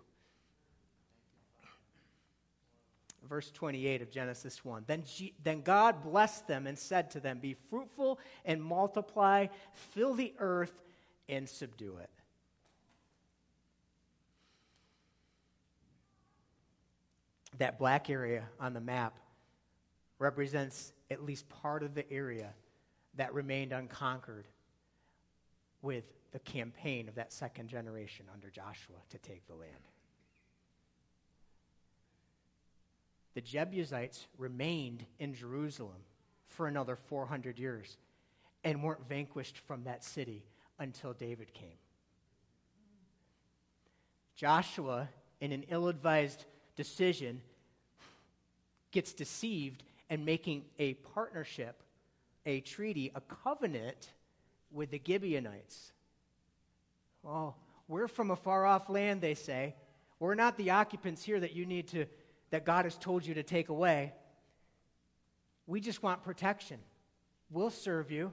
Verse 3.28 3.52
28 3.52 4.02
of 4.02 4.12
Genesis 4.12 4.64
1. 4.64 4.84
Then, 4.88 5.04
G- 5.06 5.34
then 5.44 5.62
God 5.62 6.04
blessed 6.04 6.48
them 6.48 6.68
and 6.68 6.78
said 6.78 7.12
to 7.12 7.20
them, 7.20 7.40
Be 7.40 7.56
fruitful 7.70 8.20
and 8.46 8.62
multiply, 8.62 9.48
fill 9.74 10.14
the 10.14 10.34
earth 10.40 10.74
and 11.28 11.50
subdue 11.50 11.98
it. 11.98 12.10
That 17.58 17.80
black 17.80 18.10
area 18.10 18.44
on 18.60 18.74
the 18.74 18.82
map 18.82 19.18
represents 20.20 20.94
at 21.10 21.24
least 21.24 21.48
part 21.50 21.84
of 21.84 21.96
the 21.96 22.10
area 22.12 22.54
that 23.16 23.34
remained 23.34 23.72
unconquered 23.72 24.48
with 25.82 26.04
the 26.32 26.40
campaign 26.40 27.08
of 27.08 27.16
that 27.16 27.32
second 27.32 27.70
generation 27.70 28.26
under 28.34 28.50
Joshua 28.50 28.98
to 29.10 29.18
take 29.20 29.48
the 29.48 29.56
land. 29.56 29.72
The 33.36 33.42
Jebusites 33.42 34.26
remained 34.38 35.06
in 35.20 35.36
Jerusalem 35.36 36.02
for 36.48 36.68
another 36.68 36.96
400 36.96 37.60
years 37.60 37.98
and 38.64 38.82
weren't 38.82 39.08
vanquished 39.08 39.60
from 39.60 39.84
that 39.84 40.04
city 40.04 40.44
until 40.80 41.14
David 41.14 41.54
came. 41.54 41.78
Joshua, 44.36 45.10
in 45.40 45.52
an 45.52 45.66
ill 45.70 45.90
advised 45.90 46.46
decision, 46.76 47.42
gets 48.92 49.14
deceived 49.14 49.84
and 50.10 50.26
making 50.26 50.64
a 50.80 50.94
partnership, 50.94 51.84
a 52.46 52.62
treaty, 52.62 53.12
a 53.16 53.22
covenant 53.22 54.12
with 54.72 54.92
the 54.92 55.02
Gibeonites. 55.06 55.92
Oh, 57.26 57.56
we're 57.88 58.08
from 58.08 58.32
a 58.32 58.36
far 58.36 58.66
off 58.66 58.90
land, 58.90 59.22
they 59.22 59.34
say. 59.34 59.76
We're 60.20 60.36
not 60.36 60.58
the 60.58 60.72
occupants 60.72 61.24
here 61.24 61.40
that 61.40 61.54
you 61.54 61.66
need 61.66 61.88
to, 61.90 62.06
that 62.52 62.66
God 62.66 62.86
has 62.86 62.98
told 62.98 63.26
you 63.26 63.34
to 63.36 63.44
take 63.44 63.70
away. 63.70 64.14
We 65.68 65.82
just 65.82 66.04
want 66.04 66.24
protection. 66.24 66.80
We'll 67.50 67.70
serve 67.70 68.12
you. 68.12 68.32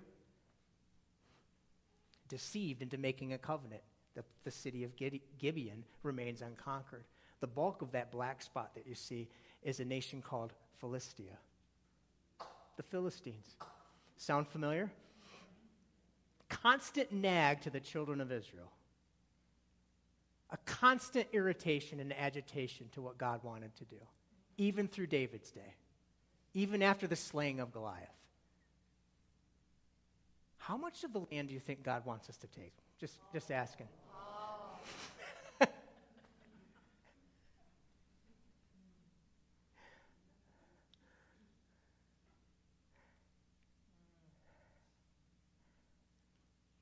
Deceived 2.29 2.83
into 2.83 2.99
making 2.99 3.33
a 3.33 3.39
covenant. 3.39 3.83
The, 4.15 4.25
the 4.45 4.51
city 4.51 4.85
of 4.85 4.93
Gibeon 4.97 5.85
remains 6.03 6.43
unconquered. 6.43 7.05
The 7.41 7.47
bulk 7.47 7.83
of 7.83 7.93
that 7.93 8.13
black 8.13 8.43
spot 8.43 8.75
that 8.75 8.87
you 8.87 8.95
see 8.95 9.29
is 9.63 9.81
a 9.81 9.85
nation 9.85 10.23
called 10.23 10.53
Philistia 10.81 11.39
the 12.77 12.83
Philistines. 12.83 13.57
Sound 14.17 14.49
familiar? 14.49 14.91
Constant 16.49 17.13
nag 17.13 17.61
to 17.63 17.71
the 17.71 17.81
children 17.81 18.21
of 18.21 18.31
Israel. 18.31 18.71
A 20.53 20.57
constant 20.67 21.27
irritation 21.33 21.99
and 21.99 22.13
agitation 22.13 22.89
to 22.93 23.01
what 23.01 23.19
God 23.19 23.43
wanted 23.43 23.75
to 23.77 23.85
do, 23.85 23.97
even 24.59 24.87
through 24.87 25.07
David's 25.07 25.51
day, 25.51 25.75
even 26.53 26.83
after 26.83 27.07
the 27.07 27.17
slaying 27.17 27.59
of 27.59 27.73
Goliath. 27.73 28.09
How 30.59 30.77
much 30.77 31.03
of 31.05 31.13
the 31.13 31.21
land 31.33 31.49
do 31.49 31.55
you 31.55 31.61
think 31.61 31.83
God 31.83 32.05
wants 32.05 32.29
us 32.29 32.37
to 32.37 32.47
take? 32.47 32.73
Just, 33.01 33.19
just 33.33 33.51
asking. 33.51 33.89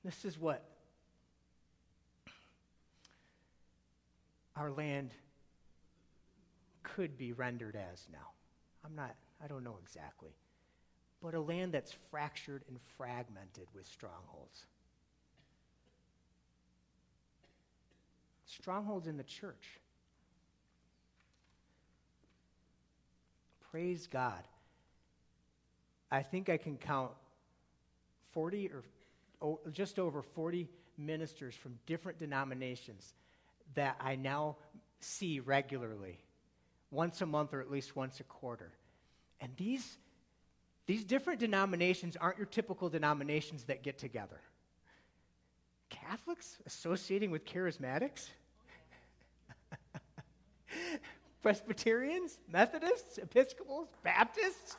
This 0.03 0.25
is 0.25 0.39
what 0.39 0.65
our 4.61 4.71
land 4.71 5.15
could 6.83 7.17
be 7.17 7.33
rendered 7.33 7.77
as 7.77 8.07
now. 8.13 8.29
I'm 8.85 8.95
not, 8.95 9.15
I 9.43 9.47
don't 9.47 9.65
know 9.65 9.79
exactly. 9.83 10.33
But 11.23 11.33
a 11.33 11.41
land 11.41 11.73
that's 11.73 11.93
fractured 12.11 12.65
and 12.69 12.79
fragmented 12.99 13.69
with 13.75 13.87
strongholds. 13.87 14.67
Strongholds 18.45 19.07
in 19.07 19.17
the 19.17 19.25
church. 19.25 19.81
Praise 23.71 24.07
God. 24.07 24.43
I 26.11 26.23
think 26.23 26.51
I 26.51 26.59
can 26.59 26.77
count 26.77 27.13
40 28.33 28.71
or 29.41 29.59
just 29.73 29.99
over 29.99 30.21
40 30.21 30.69
ministers 30.99 31.55
from 31.55 31.79
different 31.87 32.19
denominations 32.19 33.15
that 33.75 33.97
I 34.01 34.17
now 34.17 34.57
see 35.01 35.41
regularly, 35.41 36.19
once 36.91 37.21
a 37.21 37.27
month 37.27 37.55
or 37.55 37.61
at 37.61 37.71
least 37.71 37.97
once 37.97 38.21
a 38.21 38.25
quarter. 38.25 38.73
And 39.41 39.53
these, 39.57 39.97
these 40.87 41.05
different 41.05 41.41
denominations 41.41 42.17
aren't 42.17 42.37
your 42.37 42.47
typical 42.47 42.89
denominations 42.89 43.65
that 43.65 43.83
get 43.83 43.99
together. 43.99 44.41
Catholics 45.89 46.59
associating 46.67 47.31
with 47.31 47.45
charismatics? 47.45 48.29
Presbyterians, 51.43 52.39
Methodists, 52.49 53.19
Episcopals, 53.19 53.89
Baptists? 54.03 54.77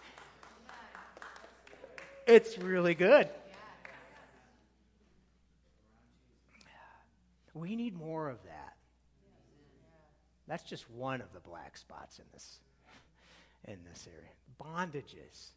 It's 2.28 2.58
really 2.58 2.94
good. 2.94 3.28
We 7.54 7.76
need 7.76 7.96
more 7.96 8.30
of 8.30 8.42
that. 8.44 8.61
That's 10.52 10.64
just 10.64 10.90
one 10.90 11.22
of 11.22 11.32
the 11.32 11.40
black 11.40 11.78
spots 11.78 12.20
in 12.20 12.26
this, 12.34 12.60
in 13.70 13.78
this 13.90 14.06
area. 14.06 14.32
Bondages. 14.62 15.52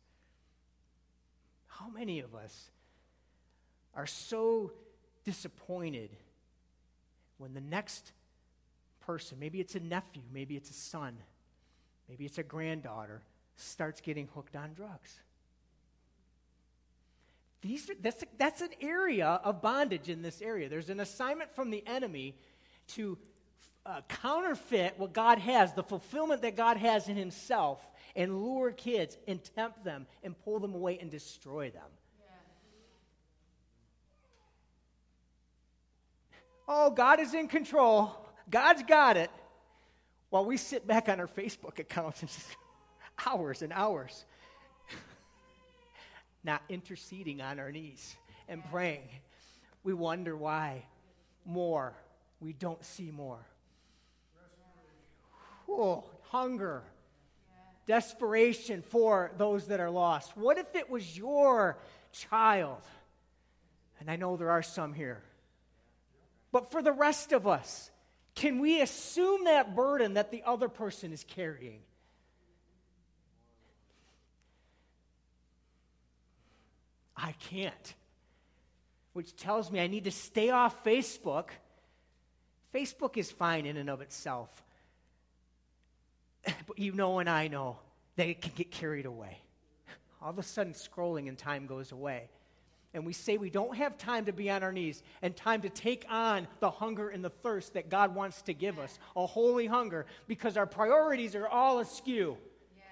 How 1.66 1.88
many 1.88 2.20
of 2.20 2.36
us 2.36 2.70
are 3.92 4.06
so 4.06 4.70
disappointed 5.24 6.10
when 7.38 7.54
the 7.54 7.60
next 7.60 8.12
person, 9.04 9.38
maybe 9.40 9.58
it's 9.58 9.74
a 9.74 9.80
nephew, 9.80 10.22
maybe 10.32 10.54
it's 10.54 10.70
a 10.70 10.74
son, 10.74 11.16
maybe 12.08 12.24
it's 12.24 12.38
a 12.38 12.44
granddaughter, 12.44 13.20
starts 13.56 14.00
getting 14.00 14.28
hooked 14.32 14.54
on 14.54 14.74
drugs? 14.74 15.18
These 17.62 17.90
are, 17.90 17.94
that's, 18.00 18.22
that's 18.38 18.60
an 18.60 18.70
area 18.80 19.40
of 19.42 19.60
bondage 19.60 20.08
in 20.08 20.22
this 20.22 20.40
area. 20.40 20.68
There's 20.68 20.88
an 20.88 21.00
assignment 21.00 21.52
from 21.52 21.70
the 21.70 21.82
enemy 21.84 22.36
to 22.90 23.18
uh, 23.86 24.00
counterfeit 24.08 24.94
what 24.96 25.12
God 25.12 25.38
has, 25.38 25.72
the 25.74 25.82
fulfillment 25.82 26.42
that 26.42 26.56
God 26.56 26.76
has 26.76 27.08
in 27.08 27.16
Himself, 27.16 27.84
and 28.16 28.42
lure 28.42 28.70
kids 28.70 29.16
and 29.26 29.42
tempt 29.56 29.84
them 29.84 30.06
and 30.22 30.38
pull 30.44 30.60
them 30.60 30.74
away 30.74 30.98
and 31.00 31.10
destroy 31.10 31.70
them. 31.70 31.82
Oh, 36.66 36.90
God 36.90 37.20
is 37.20 37.34
in 37.34 37.48
control. 37.48 38.16
God's 38.48 38.82
got 38.84 39.16
it. 39.16 39.30
While 40.30 40.46
we 40.46 40.56
sit 40.56 40.86
back 40.86 41.08
on 41.08 41.20
our 41.20 41.28
Facebook 41.28 41.78
accounts 41.78 42.22
and 42.22 42.30
just 42.30 42.56
hours 43.26 43.62
and 43.62 43.72
hours 43.72 44.24
not 46.44 46.62
interceding 46.68 47.42
on 47.42 47.58
our 47.58 47.70
knees 47.70 48.16
and 48.48 48.64
praying. 48.70 49.08
We 49.82 49.92
wonder 49.92 50.36
why 50.36 50.86
more. 51.44 51.94
We 52.40 52.54
don't 52.54 52.82
see 52.82 53.10
more. 53.10 53.44
Oh, 55.68 56.04
hunger, 56.30 56.82
desperation 57.86 58.82
for 58.82 59.32
those 59.38 59.68
that 59.68 59.80
are 59.80 59.90
lost. 59.90 60.36
What 60.36 60.58
if 60.58 60.74
it 60.74 60.90
was 60.90 61.16
your 61.16 61.78
child? 62.12 62.82
And 64.00 64.10
I 64.10 64.16
know 64.16 64.36
there 64.36 64.50
are 64.50 64.62
some 64.62 64.92
here. 64.92 65.22
But 66.52 66.70
for 66.70 66.82
the 66.82 66.92
rest 66.92 67.32
of 67.32 67.46
us, 67.46 67.90
can 68.34 68.60
we 68.60 68.80
assume 68.80 69.44
that 69.44 69.74
burden 69.74 70.14
that 70.14 70.30
the 70.30 70.42
other 70.44 70.68
person 70.68 71.12
is 71.12 71.24
carrying? 71.24 71.80
I 77.16 77.32
can't. 77.50 77.94
Which 79.12 79.36
tells 79.36 79.70
me 79.70 79.80
I 79.80 79.86
need 79.86 80.04
to 80.04 80.10
stay 80.10 80.50
off 80.50 80.84
Facebook. 80.84 81.50
Facebook 82.74 83.16
is 83.16 83.30
fine 83.30 83.66
in 83.66 83.76
and 83.76 83.88
of 83.88 84.00
itself. 84.00 84.63
But 86.66 86.78
you 86.78 86.92
know 86.92 87.18
and 87.18 87.28
I 87.28 87.48
know 87.48 87.78
that 88.16 88.28
it 88.28 88.40
can 88.40 88.52
get 88.54 88.70
carried 88.70 89.06
away. 89.06 89.38
All 90.22 90.30
of 90.30 90.38
a 90.38 90.42
sudden, 90.42 90.72
scrolling 90.72 91.28
and 91.28 91.36
time 91.36 91.66
goes 91.66 91.92
away. 91.92 92.28
and 92.94 93.04
we 93.04 93.12
say 93.12 93.36
we 93.36 93.50
don't 93.50 93.76
have 93.76 93.98
time 93.98 94.24
to 94.26 94.32
be 94.32 94.48
on 94.50 94.62
our 94.62 94.72
knees 94.72 95.02
and 95.20 95.36
time 95.36 95.60
to 95.62 95.68
take 95.68 96.06
on 96.08 96.46
the 96.60 96.70
hunger 96.70 97.08
and 97.08 97.24
the 97.24 97.30
thirst 97.30 97.74
that 97.74 97.90
God 97.90 98.14
wants 98.14 98.40
to 98.42 98.54
give 98.54 98.78
us, 98.78 98.98
a 99.16 99.26
holy 99.26 99.66
hunger, 99.66 100.06
because 100.28 100.56
our 100.56 100.66
priorities 100.66 101.34
are 101.34 101.48
all 101.48 101.80
askew. 101.80 102.36
Yes. 102.76 102.84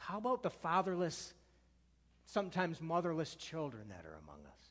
How 0.00 0.18
about 0.18 0.42
the 0.42 0.50
fatherless, 0.50 1.32
sometimes 2.26 2.80
motherless 2.80 3.36
children 3.36 3.88
that 3.88 4.04
are 4.04 4.18
among 4.24 4.40
us? 4.46 4.63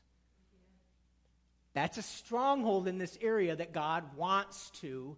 That's 1.74 1.98
a 1.98 2.02
stronghold 2.02 2.86
in 2.86 2.98
this 2.98 3.18
area 3.20 3.56
that 3.56 3.72
God 3.72 4.04
wants 4.16 4.70
to 4.80 5.16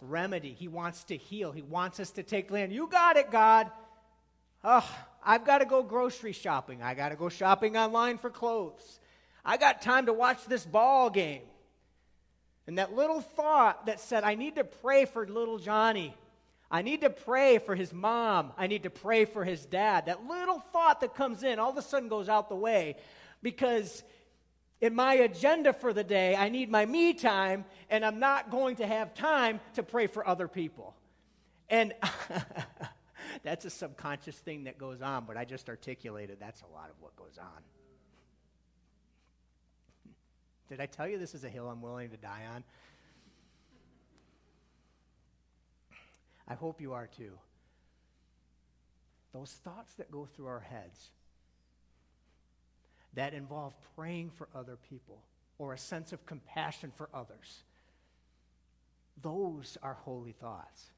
remedy. 0.00 0.56
He 0.58 0.66
wants 0.66 1.04
to 1.04 1.16
heal. 1.16 1.52
He 1.52 1.62
wants 1.62 2.00
us 2.00 2.10
to 2.12 2.22
take 2.22 2.50
land. 2.50 2.72
You 2.72 2.88
got 2.88 3.16
it, 3.16 3.30
God. 3.30 3.70
Oh, 4.64 4.88
I've 5.24 5.44
got 5.44 5.58
to 5.58 5.66
go 5.66 5.82
grocery 5.82 6.32
shopping. 6.32 6.82
I 6.82 6.94
got 6.94 7.10
to 7.10 7.16
go 7.16 7.28
shopping 7.28 7.76
online 7.76 8.18
for 8.18 8.30
clothes. 8.30 9.00
I 9.44 9.56
got 9.56 9.82
time 9.82 10.06
to 10.06 10.12
watch 10.12 10.44
this 10.46 10.64
ball 10.64 11.10
game. 11.10 11.42
And 12.66 12.78
that 12.78 12.94
little 12.94 13.20
thought 13.20 13.86
that 13.86 14.00
said, 14.00 14.24
I 14.24 14.34
need 14.34 14.56
to 14.56 14.64
pray 14.64 15.04
for 15.04 15.26
little 15.26 15.58
Johnny. 15.58 16.16
I 16.70 16.82
need 16.82 17.02
to 17.02 17.10
pray 17.10 17.58
for 17.58 17.74
his 17.74 17.92
mom. 17.92 18.52
I 18.56 18.66
need 18.66 18.84
to 18.84 18.90
pray 18.90 19.24
for 19.24 19.44
his 19.44 19.66
dad. 19.66 20.06
That 20.06 20.26
little 20.26 20.60
thought 20.72 21.00
that 21.00 21.14
comes 21.14 21.42
in 21.42 21.58
all 21.58 21.70
of 21.70 21.76
a 21.76 21.82
sudden 21.82 22.08
goes 22.08 22.28
out 22.28 22.48
the 22.48 22.56
way 22.56 22.96
because 23.42 24.02
in 24.82 24.96
my 24.96 25.14
agenda 25.14 25.72
for 25.72 25.92
the 25.92 26.02
day, 26.02 26.34
I 26.34 26.48
need 26.48 26.68
my 26.68 26.84
me 26.84 27.14
time, 27.14 27.64
and 27.88 28.04
I'm 28.04 28.18
not 28.18 28.50
going 28.50 28.76
to 28.76 28.86
have 28.86 29.14
time 29.14 29.60
to 29.74 29.84
pray 29.84 30.08
for 30.08 30.26
other 30.26 30.48
people. 30.48 30.96
And 31.70 31.94
that's 33.44 33.64
a 33.64 33.70
subconscious 33.70 34.36
thing 34.36 34.64
that 34.64 34.78
goes 34.78 35.00
on, 35.00 35.24
but 35.24 35.36
I 35.36 35.44
just 35.44 35.68
articulated 35.68 36.38
that's 36.40 36.62
a 36.62 36.74
lot 36.74 36.90
of 36.90 36.96
what 37.00 37.14
goes 37.14 37.38
on. 37.38 37.62
Did 40.68 40.80
I 40.80 40.86
tell 40.86 41.06
you 41.06 41.16
this 41.16 41.36
is 41.36 41.44
a 41.44 41.48
hill 41.48 41.68
I'm 41.68 41.80
willing 41.80 42.10
to 42.10 42.16
die 42.16 42.42
on? 42.52 42.64
I 46.48 46.54
hope 46.54 46.80
you 46.80 46.92
are 46.92 47.06
too. 47.06 47.38
Those 49.32 49.52
thoughts 49.62 49.94
that 49.94 50.10
go 50.10 50.26
through 50.26 50.46
our 50.46 50.60
heads 50.60 51.10
that 53.14 53.34
involve 53.34 53.74
praying 53.96 54.30
for 54.30 54.48
other 54.54 54.76
people 54.88 55.22
or 55.58 55.72
a 55.72 55.78
sense 55.78 56.12
of 56.12 56.26
compassion 56.26 56.92
for 56.96 57.08
others. 57.12 57.62
Those 59.20 59.76
are 59.82 59.94
holy 59.94 60.32
thoughts. 60.32 60.90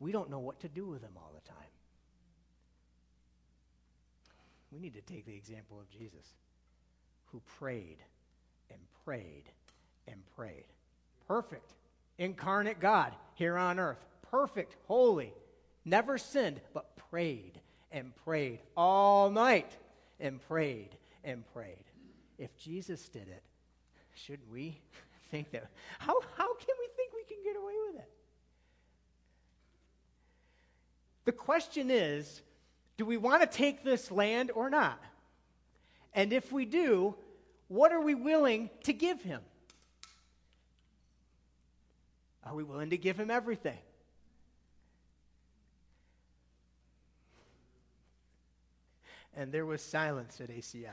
We 0.00 0.10
don't 0.10 0.30
know 0.30 0.40
what 0.40 0.60
to 0.60 0.68
do 0.68 0.86
with 0.86 1.02
them 1.02 1.12
all 1.16 1.32
the 1.34 1.48
time. 1.48 1.58
We 4.72 4.80
need 4.80 4.94
to 4.94 5.02
take 5.02 5.26
the 5.26 5.34
example 5.34 5.78
of 5.78 5.90
Jesus, 5.90 6.26
who 7.26 7.40
prayed 7.58 7.98
and 8.70 8.80
prayed 9.04 9.44
and 10.08 10.22
prayed. 10.34 10.64
Perfect, 11.28 11.74
incarnate 12.18 12.80
God 12.80 13.12
here 13.34 13.56
on 13.56 13.78
earth. 13.78 14.04
Perfect, 14.30 14.76
holy, 14.88 15.32
never 15.84 16.16
sinned, 16.16 16.60
but 16.72 16.96
prayed 17.10 17.60
and 17.92 18.16
prayed 18.24 18.60
all 18.76 19.30
night 19.30 19.76
and 20.22 20.40
prayed 20.48 20.96
and 21.24 21.44
prayed. 21.52 21.84
If 22.38 22.56
Jesus 22.56 23.08
did 23.08 23.28
it, 23.28 23.42
shouldn't 24.14 24.50
we 24.50 24.80
think 25.30 25.50
that? 25.50 25.70
How, 25.98 26.18
how 26.38 26.54
can 26.54 26.74
we 26.80 26.88
think 26.96 27.12
we 27.12 27.24
can 27.24 27.44
get 27.44 27.56
away 27.56 27.74
with 27.88 28.00
it? 28.00 28.08
The 31.24 31.32
question 31.32 31.90
is 31.90 32.40
do 32.96 33.04
we 33.04 33.16
want 33.16 33.42
to 33.42 33.46
take 33.46 33.84
this 33.84 34.10
land 34.10 34.50
or 34.54 34.70
not? 34.70 35.02
And 36.14 36.32
if 36.32 36.52
we 36.52 36.64
do, 36.64 37.14
what 37.68 37.90
are 37.90 38.00
we 38.00 38.14
willing 38.14 38.70
to 38.84 38.92
give 38.92 39.22
him? 39.22 39.40
Are 42.44 42.54
we 42.54 42.64
willing 42.64 42.90
to 42.90 42.98
give 42.98 43.18
him 43.18 43.30
everything? 43.30 43.78
And 49.36 49.52
there 49.52 49.66
was 49.66 49.82
silence 49.82 50.40
at 50.40 50.50
ACF. 50.50 50.90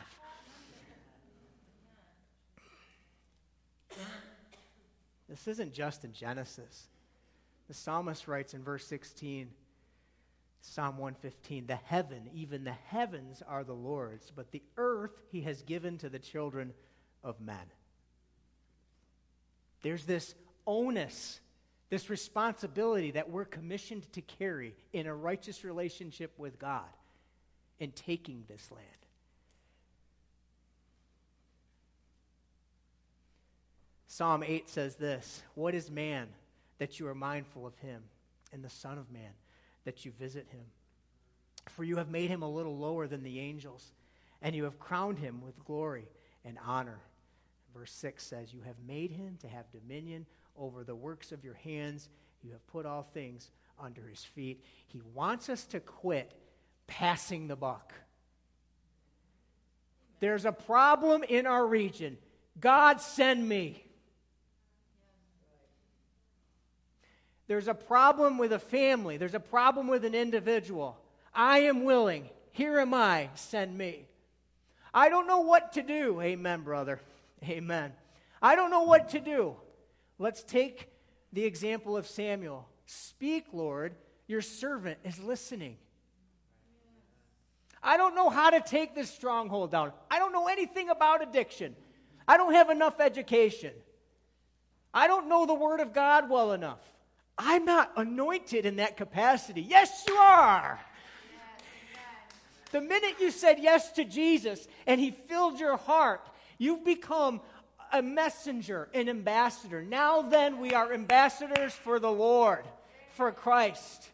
This 5.28 5.48
isn't 5.48 5.74
just 5.74 6.06
in 6.06 6.14
Genesis. 6.14 6.88
The 7.68 7.74
psalmist 7.74 8.28
writes 8.28 8.54
in 8.54 8.64
verse 8.64 8.86
16, 8.88 9.50
Psalm 10.62 10.98
115, 10.98 11.68
the 11.68 11.76
heaven, 11.76 12.30
even 12.34 12.64
the 12.64 12.72
heavens 12.72 13.44
are 13.48 13.64
the 13.64 13.74
Lord's, 13.74 14.32
but 14.32 14.52
the 14.52 14.64
earth 14.78 15.22
he 15.32 15.42
has 15.42 15.62
given 15.62 15.98
to 16.00 16.10
the 16.10 16.20
children 16.20 16.74
of 17.24 17.40
men. 17.40 17.56
There's 19.84 20.06
this 20.06 20.34
onus, 20.66 21.40
this 21.90 22.10
responsibility 22.10 23.12
that 23.12 23.30
we're 23.30 23.46
commissioned 23.46 24.12
to 24.14 24.22
carry 24.22 24.76
in 24.92 25.06
a 25.06 25.16
righteous 25.16 25.64
relationship 25.64 26.34
with 26.38 26.58
God 26.60 26.90
in 27.80 27.92
taking 27.92 28.44
this 28.48 28.72
land. 28.72 28.86
Psalm 34.08 34.44
8 34.44 34.70
says 34.70 34.96
this 34.96 35.44
What 35.56 35.74
is 35.74 35.90
man 35.90 36.28
that 36.78 37.00
you 37.00 37.08
are 37.08 37.16
mindful 37.16 37.66
of 37.66 37.78
him, 37.78 38.04
and 38.52 38.64
the 38.64 38.70
Son 38.70 38.98
of 38.98 39.12
Man 39.12 39.32
that 39.86 40.04
you 40.04 40.12
visit 40.12 40.48
him? 40.52 40.66
For 41.70 41.84
you 41.84 41.98
have 41.98 42.10
made 42.10 42.30
him 42.30 42.42
a 42.42 42.50
little 42.50 42.78
lower 42.78 43.08
than 43.08 43.24
the 43.24 43.40
angels, 43.40 43.94
and 44.42 44.56
you 44.56 44.64
have 44.66 44.80
crowned 44.80 45.20
him 45.20 45.42
with 45.42 45.64
glory 45.64 46.08
and 46.44 46.58
honor. 46.66 47.00
Verse 47.74 47.92
6 47.92 48.24
says, 48.24 48.54
You 48.54 48.62
have 48.66 48.76
made 48.86 49.12
him 49.12 49.38
to 49.42 49.48
have 49.48 49.72
dominion 49.72 50.26
over 50.58 50.84
the 50.84 50.96
works 50.96 51.32
of 51.32 51.44
your 51.44 51.54
hands. 51.54 52.10
You 52.42 52.52
have 52.52 52.66
put 52.68 52.86
all 52.86 53.04
things 53.04 53.52
under 53.80 54.08
his 54.08 54.24
feet. 54.24 54.64
He 54.88 55.02
wants 55.14 55.50
us 55.50 55.66
to 55.68 55.80
quit 55.80 56.34
passing 56.90 57.48
the 57.48 57.56
buck. 57.56 57.94
There's 60.20 60.44
a 60.44 60.52
problem 60.52 61.24
in 61.24 61.46
our 61.46 61.66
region. 61.66 62.18
God, 62.60 63.00
send 63.00 63.48
me. 63.48 63.86
There's 67.48 67.68
a 67.68 67.74
problem 67.74 68.38
with 68.38 68.52
a 68.52 68.60
family. 68.60 69.18
There's 69.18 69.34
a 69.34 69.40
problem 69.40 69.88
with 69.88 70.04
an 70.04 70.14
individual. 70.14 70.98
I 71.34 71.60
am 71.60 71.84
willing. 71.84 72.30
Here 72.52 72.80
am 72.80 72.94
I. 72.94 73.30
Send 73.36 73.78
me. 73.78 74.06
I 74.94 75.10
don't 75.10 75.28
know 75.28 75.40
what 75.40 75.74
to 75.74 75.84
do. 75.84 76.20
Amen, 76.22 76.62
brother. 76.62 77.00
Amen. 77.44 77.94
I 78.42 78.56
don't 78.56 78.72
know 78.72 78.84
what 78.84 79.10
to 79.10 79.20
do. 79.20 79.56
Let's 80.18 80.44
take 80.44 80.90
the 81.32 81.46
example 81.46 81.96
of 81.96 82.08
Samuel. 82.08 82.68
Speak, 82.86 83.46
Lord. 83.54 83.96
Your 84.28 84.42
servant 84.42 85.00
is 85.04 85.20
listening. 85.20 85.78
I 87.82 87.98
don't 87.98 88.16
know 88.16 88.30
how 88.30 88.50
to 88.50 88.62
take 88.62 88.96
this 88.96 89.10
stronghold 89.10 89.72
down. 89.72 89.94
I 90.12 90.20
don't 90.20 90.34
know 90.34 90.48
anything 90.48 90.90
about 90.90 91.24
addiction. 91.24 91.76
I 92.28 92.38
don't 92.38 92.54
have 92.54 92.70
enough 92.70 93.00
education. 93.00 93.72
I 94.94 95.08
don't 95.08 95.30
know 95.30 95.46
the 95.46 95.54
Word 95.54 95.80
of 95.80 95.94
God 95.94 96.30
well 96.30 96.52
enough. 96.52 96.80
I'm 97.38 97.64
not 97.64 97.92
anointed 97.96 98.66
in 98.66 98.78
that 98.78 98.98
capacity. 98.98 99.62
Yes, 99.62 100.04
you 100.08 100.16
are. 100.16 100.80
The 102.72 102.82
minute 102.82 103.16
you 103.20 103.32
said 103.32 103.58
yes 103.60 103.92
to 103.94 104.04
Jesus 104.04 104.68
and 104.86 105.00
He 105.00 105.12
filled 105.12 105.60
your 105.60 105.78
heart, 105.78 106.22
you've 106.58 106.84
become 106.84 107.42
a 107.92 108.02
messenger, 108.02 108.90
an 108.94 109.10
ambassador. 109.10 109.82
Now 109.82 110.22
then, 110.22 110.60
we 110.60 110.74
are 110.74 110.94
ambassadors 110.94 111.74
for 111.74 112.00
the 112.00 112.12
Lord, 112.12 112.66
for 113.16 113.32
Christ. 113.32 114.10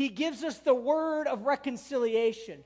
He 0.00 0.08
gives 0.08 0.42
us 0.42 0.56
the 0.60 0.72
word 0.72 1.26
of 1.26 1.44
reconciliation. 1.44 2.64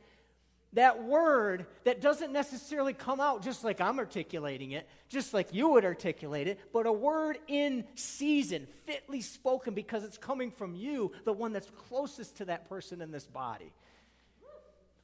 That 0.74 1.02
word 1.02 1.66
that 1.82 2.00
doesn't 2.00 2.32
necessarily 2.32 2.92
come 2.92 3.20
out 3.20 3.42
just 3.42 3.64
like 3.64 3.80
I'm 3.80 3.98
articulating 3.98 4.70
it, 4.70 4.88
just 5.08 5.34
like 5.34 5.48
you 5.52 5.70
would 5.70 5.84
articulate 5.84 6.46
it, 6.46 6.60
but 6.72 6.86
a 6.86 6.92
word 6.92 7.38
in 7.48 7.86
season, 7.96 8.68
fitly 8.86 9.20
spoken 9.20 9.74
because 9.74 10.04
it's 10.04 10.16
coming 10.16 10.52
from 10.52 10.76
you, 10.76 11.10
the 11.24 11.32
one 11.32 11.52
that's 11.52 11.68
closest 11.88 12.36
to 12.36 12.44
that 12.44 12.68
person 12.68 13.00
in 13.00 13.10
this 13.10 13.26
body. 13.26 13.72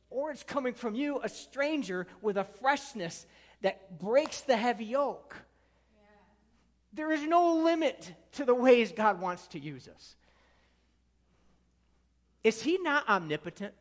Or 0.08 0.30
it's 0.30 0.44
coming 0.44 0.74
from 0.74 0.94
you, 0.94 1.18
a 1.24 1.28
stranger 1.28 2.06
with 2.22 2.36
a 2.36 2.44
freshness 2.44 3.26
that 3.62 3.98
breaks 3.98 4.42
the 4.42 4.56
heavy 4.56 4.84
yoke. 4.84 5.34
There 6.92 7.10
is 7.10 7.24
no 7.24 7.56
limit 7.56 8.14
to 8.34 8.44
the 8.44 8.54
ways 8.54 8.92
God 8.92 9.20
wants 9.20 9.48
to 9.48 9.58
use 9.58 9.88
us. 9.88 10.14
Is 12.42 12.62
he 12.62 12.78
not 12.78 13.08
omnipotent? 13.08 13.74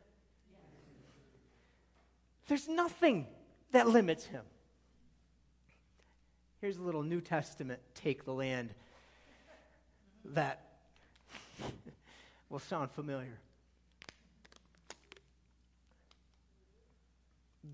There's 2.48 2.68
nothing 2.68 3.26
that 3.72 3.88
limits 3.88 4.26
him. 4.26 4.42
Here's 6.60 6.76
a 6.76 6.82
little 6.82 7.02
New 7.02 7.20
Testament 7.20 7.80
take 7.94 8.24
the 8.24 8.34
land 8.34 8.74
that 10.26 10.60
will 12.50 12.58
sound 12.58 12.90
familiar. 12.90 13.38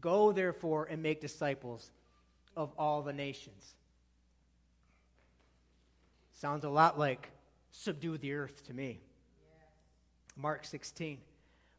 Go, 0.00 0.30
therefore, 0.30 0.86
and 0.90 1.02
make 1.02 1.20
disciples 1.20 1.90
of 2.56 2.72
all 2.78 3.02
the 3.02 3.12
nations. 3.12 3.74
Sounds 6.32 6.64
a 6.64 6.68
lot 6.68 6.98
like 6.98 7.30
subdue 7.72 8.18
the 8.18 8.34
earth 8.34 8.66
to 8.66 8.74
me. 8.74 9.00
Mark 10.36 10.64
16. 10.64 11.18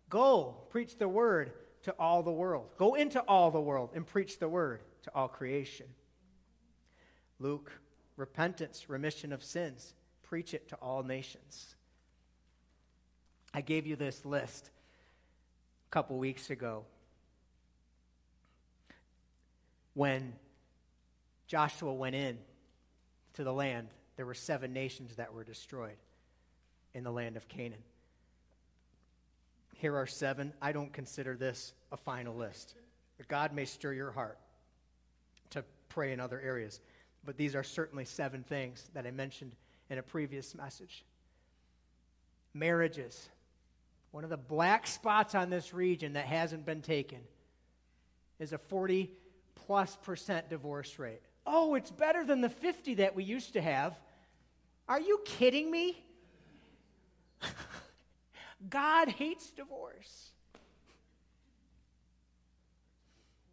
Go, 0.10 0.56
preach 0.70 0.98
the 0.98 1.08
word 1.08 1.52
to 1.84 1.94
all 2.00 2.24
the 2.24 2.32
world. 2.32 2.70
Go 2.78 2.96
into 2.96 3.20
all 3.22 3.52
the 3.52 3.62
world 3.62 3.92
and 3.94 4.06
preach 4.06 4.40
the 4.40 4.50
word 4.50 4.82
to 5.04 5.12
all 5.14 5.28
creation. 5.28 5.86
Luke, 7.40 7.72
repentance, 8.16 8.90
remission 8.90 9.32
of 9.32 9.44
sins. 9.44 9.94
Preach 10.24 10.54
it 10.54 10.70
to 10.70 10.76
all 10.78 11.04
nations. 11.04 11.76
I 13.54 13.62
gave 13.62 13.86
you 13.86 13.96
this 13.96 14.26
list 14.26 14.70
a 15.88 15.92
couple 15.92 16.18
weeks 16.18 16.50
ago 16.50 16.84
when 19.98 20.32
Joshua 21.48 21.92
went 21.92 22.14
in 22.14 22.38
to 23.34 23.44
the 23.44 23.52
land, 23.52 23.88
there 24.16 24.28
were 24.28 24.36
seven 24.36 24.72
nations 24.72 25.16
that 25.16 25.34
were 25.34 25.44
destroyed 25.44 25.98
in 26.94 27.04
the 27.04 27.12
land 27.12 27.36
of 27.36 27.48
Canaan. 27.48 27.82
Here 29.78 29.96
are 29.96 30.08
seven. 30.08 30.54
I 30.62 30.72
don't 30.72 30.92
consider 30.92 31.36
this 31.36 31.74
a 31.92 31.98
final 31.98 32.36
list. 32.36 32.76
God 33.28 33.54
may 33.54 33.66
stir 33.66 33.94
your 33.94 34.12
heart 34.12 34.38
to 35.52 35.64
pray 35.90 36.14
in 36.14 36.20
other 36.20 36.40
areas. 36.40 36.82
But 37.24 37.38
these 37.38 37.56
are 37.56 37.64
certainly 37.64 38.06
seven 38.06 38.44
things 38.44 38.90
that 38.94 39.06
I 39.06 39.12
mentioned 39.12 39.54
in 39.90 39.98
a 39.98 40.04
previous 40.04 40.56
message. 40.56 41.04
Marriages. 42.54 43.30
One 44.12 44.24
of 44.24 44.30
the 44.30 44.38
black 44.38 44.88
spots 44.88 45.36
on 45.36 45.50
this 45.50 45.74
region 45.74 46.14
that 46.14 46.26
hasn't 46.26 46.66
been 46.66 46.82
taken 46.82 47.20
is 48.40 48.54
a 48.54 48.58
40 48.58 49.12
plus 49.68 49.96
percent 49.98 50.50
divorce 50.50 50.98
rate. 50.98 51.22
Oh, 51.46 51.76
it's 51.76 51.92
better 51.92 52.26
than 52.26 52.42
the 52.42 52.50
50 52.50 52.96
that 52.96 53.16
we 53.16 53.24
used 53.24 53.54
to 53.54 53.62
have. 53.62 53.96
Are 54.88 55.00
you 55.00 55.22
kidding 55.26 55.70
me? 55.70 56.04
God 58.70 59.10
hates 59.10 59.52
divorce. 59.52 60.32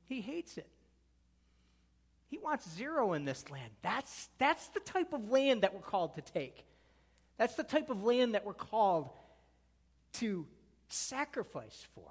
He 0.06 0.20
hates 0.20 0.58
it. 0.58 0.68
He 2.30 2.38
wants 2.38 2.68
zero 2.74 3.12
in 3.12 3.24
this 3.24 3.48
land. 3.50 3.70
That's, 3.82 4.28
that's 4.38 4.68
the 4.68 4.80
type 4.80 5.12
of 5.12 5.30
land 5.30 5.62
that 5.62 5.74
we're 5.74 5.80
called 5.80 6.14
to 6.16 6.20
take. 6.20 6.64
That's 7.38 7.54
the 7.54 7.62
type 7.62 7.90
of 7.90 8.02
land 8.02 8.34
that 8.34 8.44
we're 8.44 8.54
called 8.54 9.10
to 10.14 10.46
sacrifice 10.88 11.86
for. 11.94 12.10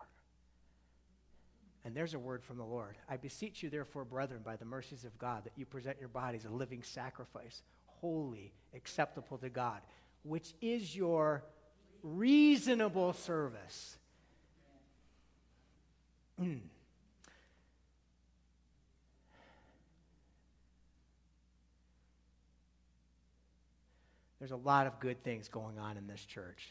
And 1.86 1.96
there's 1.96 2.14
a 2.14 2.20
word 2.20 2.44
from 2.44 2.58
the 2.58 2.64
Lord. 2.64 2.96
I 3.10 3.18
beseech 3.18 3.62
you, 3.62 3.70
therefore, 3.70 4.06
brethren, 4.06 4.42
by 4.46 4.56
the 4.56 4.66
mercies 4.66 5.04
of 5.04 5.18
God, 5.18 5.44
that 5.44 5.54
you 5.58 5.66
present 5.66 5.98
your 6.00 6.08
bodies 6.10 6.46
a 6.46 6.50
living 6.50 6.84
sacrifice, 6.84 7.62
holy, 7.86 8.54
acceptable 8.74 9.38
to 9.40 9.50
God, 9.50 9.82
which 10.24 10.54
is 10.62 10.96
your 10.96 11.44
reasonable 12.04 13.14
service. 13.14 13.98
Mm. 16.42 16.60
There's 24.40 24.52
a 24.52 24.58
lot 24.58 24.88
of 24.88 25.00
good 25.00 25.24
things 25.24 25.48
going 25.48 25.80
on 25.80 25.96
in 25.96 26.06
this 26.06 26.26
church. 26.26 26.70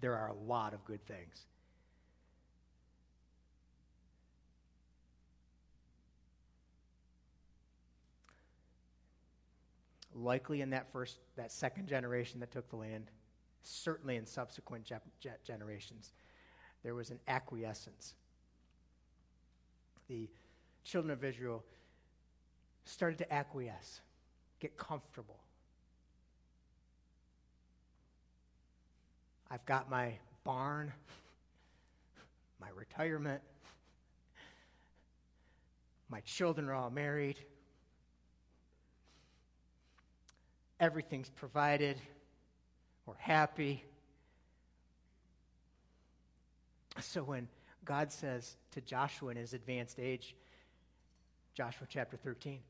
There 0.00 0.16
are 0.16 0.28
a 0.28 0.34
lot 0.34 0.72
of 0.72 0.84
good 0.86 1.04
things. 1.06 1.44
Likely 10.14 10.60
in 10.60 10.70
that 10.70 10.90
first, 10.92 11.18
that 11.36 11.50
second 11.52 11.88
generation 11.88 12.40
that 12.40 12.50
took 12.50 12.68
the 12.70 12.76
land, 12.76 13.10
certainly 13.62 14.16
in 14.16 14.26
subsequent 14.26 14.84
ge- 14.84 15.28
generations, 15.44 16.12
there 16.82 16.94
was 16.94 17.10
an 17.10 17.18
acquiescence. 17.28 18.14
The 20.08 20.28
children 20.84 21.10
of 21.10 21.24
Israel 21.24 21.64
started 22.84 23.18
to 23.18 23.32
acquiesce, 23.32 24.00
get 24.60 24.76
comfortable. 24.76 25.38
I've 29.50 29.64
got 29.66 29.90
my 29.90 30.12
barn, 30.44 30.92
my 32.60 32.68
retirement, 32.76 33.40
my 36.10 36.20
children 36.20 36.68
are 36.68 36.74
all 36.74 36.90
married. 36.90 37.38
Everything's 40.80 41.30
provided, 41.30 41.96
we're 43.06 43.14
happy. 43.18 43.84
So 47.00 47.22
when 47.22 47.48
God 47.84 48.12
says 48.12 48.56
to 48.72 48.80
Joshua 48.80 49.30
in 49.30 49.36
his 49.36 49.52
advanced 49.52 49.98
age, 49.98 50.34
Joshua 51.54 51.86
chapter 51.88 52.16
13, 52.16 52.60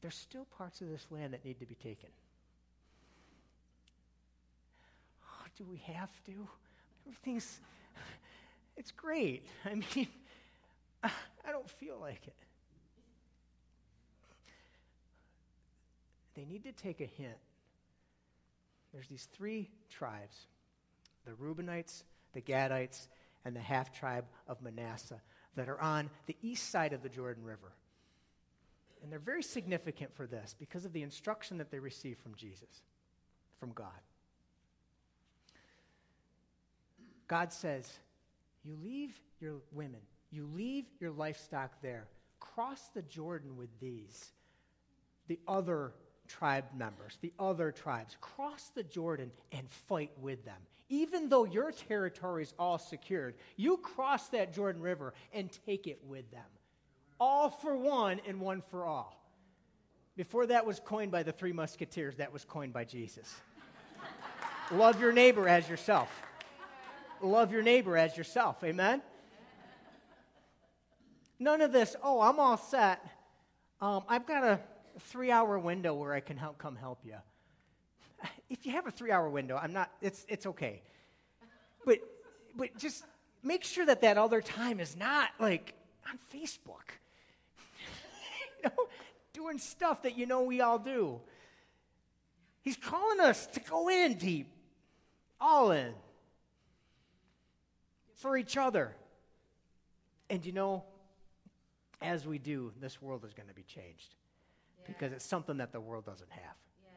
there's 0.00 0.14
still 0.14 0.46
parts 0.58 0.80
of 0.80 0.88
this 0.88 1.06
land 1.10 1.32
that 1.32 1.44
need 1.44 1.60
to 1.60 1.66
be 1.66 1.76
taken. 1.76 2.08
Oh, 5.24 5.46
do 5.56 5.64
we 5.64 5.78
have 5.94 6.10
to? 6.26 6.32
Everything's, 7.06 7.60
it's 8.76 8.90
great. 8.90 9.46
I 9.64 9.74
mean, 9.74 10.08
I 11.04 11.50
don't 11.50 11.70
feel 11.70 11.98
like 12.00 12.26
it. 12.26 12.34
They 16.34 16.44
need 16.44 16.64
to 16.64 16.72
take 16.72 17.00
a 17.00 17.06
hint. 17.06 17.36
There's 18.92 19.08
these 19.08 19.28
three 19.32 19.70
tribes 19.90 20.46
the 21.24 21.32
Reubenites, 21.32 22.02
the 22.32 22.40
Gadites, 22.40 23.06
and 23.44 23.54
the 23.54 23.60
half 23.60 23.96
tribe 23.96 24.24
of 24.48 24.60
Manasseh 24.60 25.20
that 25.54 25.68
are 25.68 25.80
on 25.80 26.10
the 26.26 26.36
east 26.42 26.70
side 26.70 26.92
of 26.92 27.02
the 27.02 27.08
Jordan 27.08 27.44
River. 27.44 27.72
And 29.02 29.10
they're 29.10 29.18
very 29.18 29.42
significant 29.42 30.14
for 30.14 30.26
this 30.26 30.54
because 30.58 30.84
of 30.84 30.92
the 30.92 31.02
instruction 31.02 31.58
that 31.58 31.70
they 31.70 31.78
receive 31.78 32.18
from 32.18 32.34
Jesus, 32.34 32.82
from 33.58 33.72
God. 33.72 33.88
God 37.26 37.52
says, 37.52 37.90
You 38.64 38.76
leave 38.82 39.18
your 39.40 39.56
women, 39.72 40.00
you 40.30 40.48
leave 40.54 40.86
your 41.00 41.10
livestock 41.10 41.80
there, 41.82 42.06
cross 42.40 42.90
the 42.94 43.02
Jordan 43.02 43.56
with 43.56 43.70
these, 43.80 44.32
the 45.28 45.38
other 45.48 45.92
tribe 46.32 46.64
members, 46.74 47.18
the 47.20 47.32
other 47.38 47.70
tribes, 47.70 48.16
cross 48.20 48.70
the 48.74 48.82
Jordan 48.82 49.30
and 49.52 49.68
fight 49.68 50.10
with 50.20 50.44
them. 50.44 50.60
Even 50.88 51.28
though 51.28 51.44
your 51.44 51.72
territory 51.72 52.42
is 52.42 52.54
all 52.58 52.78
secured, 52.78 53.34
you 53.56 53.76
cross 53.78 54.28
that 54.28 54.52
Jordan 54.52 54.82
River 54.82 55.14
and 55.32 55.50
take 55.66 55.86
it 55.86 56.00
with 56.06 56.30
them. 56.30 56.44
All 57.20 57.50
for 57.50 57.76
one 57.76 58.20
and 58.26 58.40
one 58.40 58.62
for 58.70 58.84
all. 58.84 59.18
Before 60.16 60.46
that 60.46 60.66
was 60.66 60.80
coined 60.80 61.10
by 61.10 61.22
the 61.22 61.32
three 61.32 61.52
musketeers, 61.52 62.16
that 62.16 62.32
was 62.32 62.44
coined 62.44 62.72
by 62.72 62.84
Jesus. 62.84 63.34
Love 64.72 65.00
your 65.00 65.12
neighbor 65.12 65.48
as 65.48 65.68
yourself. 65.68 66.10
Love 67.22 67.52
your 67.52 67.62
neighbor 67.62 67.96
as 67.96 68.16
yourself. 68.16 68.62
Amen? 68.64 69.00
None 71.38 71.60
of 71.60 71.72
this, 71.72 71.96
oh, 72.02 72.20
I'm 72.20 72.38
all 72.38 72.56
set. 72.56 73.04
Um, 73.80 74.02
I've 74.08 74.26
got 74.26 74.44
a 74.44 74.60
three 75.00 75.30
hour 75.30 75.58
window 75.58 75.94
where 75.94 76.12
I 76.12 76.20
can 76.20 76.36
help 76.36 76.58
come 76.58 76.76
help 76.76 77.00
you. 77.04 77.16
If 78.48 78.66
you 78.66 78.72
have 78.72 78.86
a 78.86 78.90
three 78.90 79.10
hour 79.10 79.28
window, 79.28 79.58
I'm 79.60 79.72
not, 79.72 79.90
it's, 80.00 80.24
it's 80.28 80.46
okay. 80.46 80.82
But, 81.84 81.98
but 82.56 82.76
just 82.78 83.04
make 83.42 83.64
sure 83.64 83.84
that 83.86 84.02
that 84.02 84.18
other 84.18 84.40
time 84.40 84.78
is 84.78 84.96
not 84.96 85.30
like 85.40 85.74
on 86.08 86.18
Facebook. 86.32 86.92
you 88.62 88.70
know, 88.70 88.86
doing 89.32 89.58
stuff 89.58 90.02
that 90.02 90.16
you 90.16 90.26
know 90.26 90.42
we 90.42 90.60
all 90.60 90.78
do. 90.78 91.20
He's 92.62 92.76
calling 92.76 93.18
us 93.18 93.46
to 93.48 93.60
go 93.60 93.88
in 93.88 94.14
deep, 94.14 94.48
all 95.40 95.72
in, 95.72 95.94
for 98.14 98.36
each 98.36 98.56
other. 98.56 98.94
And 100.30 100.46
you 100.46 100.52
know, 100.52 100.84
as 102.00 102.24
we 102.24 102.38
do, 102.38 102.72
this 102.80 103.02
world 103.02 103.24
is 103.24 103.34
going 103.34 103.48
to 103.48 103.54
be 103.54 103.64
changed 103.64 104.14
because 104.86 105.12
it's 105.12 105.24
something 105.24 105.58
that 105.58 105.72
the 105.72 105.80
world 105.80 106.04
doesn't 106.04 106.30
have. 106.30 106.56
Yes. 106.82 106.92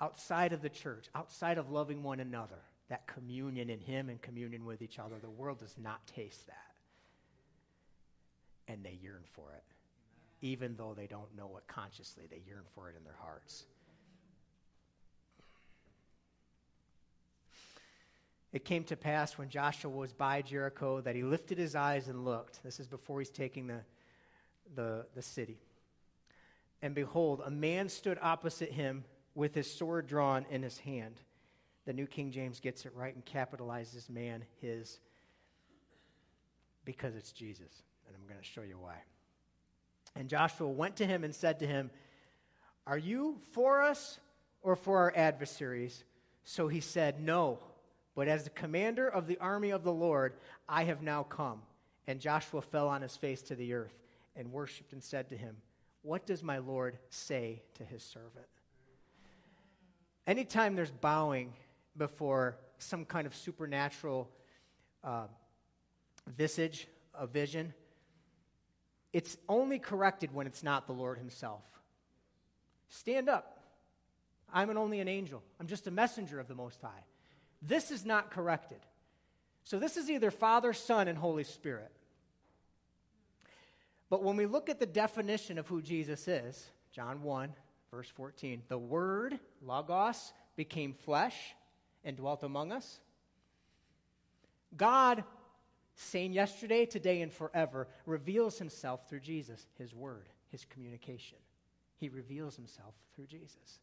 Outside 0.00 0.52
of 0.52 0.62
the 0.62 0.68
church, 0.68 1.06
outside 1.14 1.58
of 1.58 1.70
loving 1.70 2.02
one 2.02 2.20
another, 2.20 2.60
that 2.88 3.06
communion 3.06 3.70
in 3.70 3.80
Him 3.80 4.08
and 4.08 4.20
communion 4.20 4.64
with 4.64 4.82
each 4.82 4.98
other, 4.98 5.16
the 5.20 5.30
world 5.30 5.58
does 5.58 5.76
not 5.78 6.06
taste 6.06 6.46
that. 6.46 6.56
And 8.68 8.84
they 8.84 8.98
yearn 9.02 9.22
for 9.32 9.52
it. 9.52 9.64
Even 10.40 10.76
though 10.76 10.94
they 10.94 11.06
don't 11.06 11.34
know 11.36 11.56
it 11.56 11.64
consciously, 11.66 12.24
they 12.30 12.42
yearn 12.46 12.64
for 12.74 12.90
it 12.90 12.96
in 12.96 13.04
their 13.04 13.16
hearts. 13.18 13.64
It 18.52 18.64
came 18.64 18.84
to 18.84 18.96
pass 18.96 19.36
when 19.36 19.48
Joshua 19.48 19.90
was 19.90 20.12
by 20.12 20.40
Jericho 20.40 21.00
that 21.00 21.16
he 21.16 21.24
lifted 21.24 21.58
his 21.58 21.74
eyes 21.74 22.06
and 22.06 22.24
looked. 22.24 22.62
This 22.62 22.78
is 22.78 22.86
before 22.86 23.18
he's 23.18 23.30
taking 23.30 23.66
the, 23.66 23.80
the, 24.76 25.06
the 25.16 25.22
city. 25.22 25.58
And 26.84 26.94
behold, 26.94 27.40
a 27.42 27.50
man 27.50 27.88
stood 27.88 28.18
opposite 28.20 28.70
him 28.70 29.04
with 29.34 29.54
his 29.54 29.70
sword 29.70 30.06
drawn 30.06 30.44
in 30.50 30.62
his 30.62 30.76
hand. 30.76 31.18
The 31.86 31.94
New 31.94 32.06
King 32.06 32.30
James 32.30 32.60
gets 32.60 32.84
it 32.84 32.92
right 32.94 33.14
and 33.14 33.24
capitalizes 33.24 34.10
man, 34.10 34.44
his, 34.60 35.00
because 36.84 37.16
it's 37.16 37.32
Jesus. 37.32 37.84
And 38.06 38.14
I'm 38.14 38.28
going 38.28 38.38
to 38.38 38.46
show 38.46 38.60
you 38.60 38.76
why. 38.78 38.96
And 40.14 40.28
Joshua 40.28 40.68
went 40.68 40.96
to 40.96 41.06
him 41.06 41.24
and 41.24 41.34
said 41.34 41.60
to 41.60 41.66
him, 41.66 41.90
Are 42.86 42.98
you 42.98 43.38
for 43.52 43.80
us 43.80 44.20
or 44.60 44.76
for 44.76 44.98
our 44.98 45.12
adversaries? 45.16 46.04
So 46.44 46.68
he 46.68 46.80
said, 46.80 47.18
No, 47.18 47.60
but 48.14 48.28
as 48.28 48.44
the 48.44 48.50
commander 48.50 49.08
of 49.08 49.26
the 49.26 49.38
army 49.38 49.70
of 49.70 49.84
the 49.84 49.92
Lord, 49.92 50.34
I 50.68 50.84
have 50.84 51.00
now 51.00 51.22
come. 51.22 51.62
And 52.06 52.20
Joshua 52.20 52.60
fell 52.60 52.88
on 52.88 53.00
his 53.00 53.16
face 53.16 53.40
to 53.44 53.54
the 53.54 53.72
earth 53.72 53.98
and 54.36 54.52
worshiped 54.52 54.92
and 54.92 55.02
said 55.02 55.30
to 55.30 55.36
him, 55.38 55.56
What 56.04 56.26
does 56.26 56.42
my 56.42 56.58
Lord 56.58 56.98
say 57.08 57.62
to 57.76 57.82
his 57.82 58.02
servant? 58.02 58.44
Anytime 60.26 60.76
there's 60.76 60.90
bowing 60.90 61.54
before 61.96 62.58
some 62.76 63.06
kind 63.06 63.26
of 63.26 63.34
supernatural 63.34 64.30
uh, 65.02 65.28
visage, 66.36 66.88
a 67.14 67.26
vision, 67.26 67.72
it's 69.14 69.38
only 69.48 69.78
corrected 69.78 70.34
when 70.34 70.46
it's 70.46 70.62
not 70.62 70.86
the 70.86 70.92
Lord 70.92 71.16
Himself. 71.16 71.62
Stand 72.90 73.30
up. 73.30 73.60
I'm 74.52 74.68
an, 74.68 74.76
only 74.76 75.00
an 75.00 75.08
angel. 75.08 75.42
I'm 75.58 75.68
just 75.68 75.86
a 75.86 75.90
messenger 75.90 76.38
of 76.38 76.48
the 76.48 76.54
Most 76.54 76.82
High. 76.82 77.04
This 77.62 77.90
is 77.90 78.04
not 78.04 78.30
corrected. 78.30 78.80
So 79.62 79.78
this 79.78 79.96
is 79.96 80.10
either 80.10 80.30
Father, 80.30 80.74
Son, 80.74 81.08
and 81.08 81.16
Holy 81.16 81.44
Spirit. 81.44 81.90
But 84.10 84.22
when 84.22 84.36
we 84.36 84.46
look 84.46 84.68
at 84.68 84.78
the 84.78 84.86
definition 84.86 85.58
of 85.58 85.66
who 85.66 85.82
Jesus 85.82 86.28
is, 86.28 86.66
John 86.92 87.22
1, 87.22 87.54
verse 87.90 88.08
14, 88.08 88.62
the 88.68 88.78
Word, 88.78 89.38
Logos, 89.62 90.32
became 90.56 90.92
flesh 90.92 91.54
and 92.04 92.16
dwelt 92.16 92.42
among 92.42 92.72
us. 92.72 93.00
God, 94.76 95.24
same 95.96 96.32
yesterday, 96.32 96.86
today, 96.86 97.22
and 97.22 97.32
forever, 97.32 97.88
reveals 98.06 98.58
himself 98.58 99.08
through 99.08 99.20
Jesus, 99.20 99.66
his 99.78 99.94
Word, 99.94 100.28
his 100.50 100.64
communication. 100.64 101.38
He 101.96 102.08
reveals 102.08 102.56
himself 102.56 102.94
through 103.14 103.26
Jesus. 103.26 103.78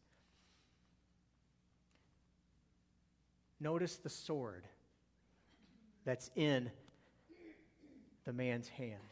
Notice 3.60 3.96
the 3.96 4.10
sword 4.10 4.66
that's 6.04 6.30
in 6.34 6.70
the 8.24 8.32
man's 8.32 8.68
hand. 8.68 9.11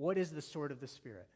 What 0.00 0.16
is 0.16 0.30
the 0.30 0.40
sword 0.40 0.72
of 0.72 0.80
the 0.80 0.88
Spirit? 0.88 1.26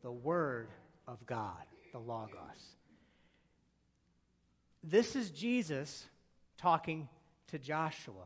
The 0.00 0.10
Word 0.10 0.68
of 1.06 1.26
God, 1.26 1.62
the 1.92 1.98
Logos. 1.98 2.30
This 4.82 5.14
is 5.14 5.28
Jesus 5.28 6.06
talking 6.56 7.06
to 7.48 7.58
Joshua. 7.58 8.24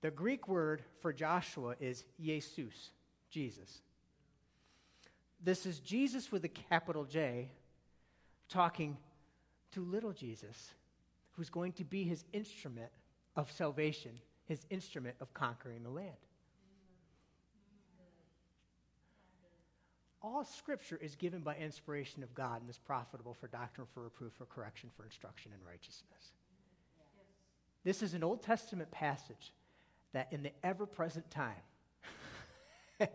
The 0.00 0.10
Greek 0.10 0.48
word 0.48 0.82
for 1.02 1.12
Joshua 1.12 1.74
is 1.78 2.02
Jesus, 2.18 2.92
Jesus. 3.28 3.82
This 5.44 5.66
is 5.66 5.78
Jesus 5.78 6.32
with 6.32 6.42
a 6.46 6.48
capital 6.48 7.04
J 7.04 7.50
talking 8.48 8.96
to 9.72 9.82
little 9.82 10.12
Jesus, 10.12 10.72
who's 11.32 11.50
going 11.50 11.72
to 11.72 11.84
be 11.84 12.04
his 12.04 12.24
instrument 12.32 12.92
of 13.36 13.50
salvation, 13.50 14.12
his 14.44 14.66
instrument 14.70 15.16
of 15.20 15.32
conquering 15.34 15.82
the 15.82 15.90
land. 15.90 16.16
All 20.22 20.44
scripture 20.44 20.98
is 21.02 21.16
given 21.16 21.40
by 21.40 21.56
inspiration 21.56 22.22
of 22.22 22.32
God 22.32 22.60
and 22.60 22.70
is 22.70 22.78
profitable 22.78 23.34
for 23.34 23.48
doctrine, 23.48 23.88
for 23.92 24.04
reproof, 24.04 24.32
for 24.34 24.46
correction, 24.46 24.88
for 24.96 25.04
instruction 25.04 25.50
in 25.52 25.66
righteousness. 25.66 26.32
This 27.84 28.02
is 28.02 28.14
an 28.14 28.22
Old 28.22 28.42
Testament 28.42 28.90
passage 28.92 29.52
that 30.12 30.28
in 30.30 30.44
the 30.44 30.52
ever 30.62 30.86
present 30.86 31.28
time, 31.30 31.56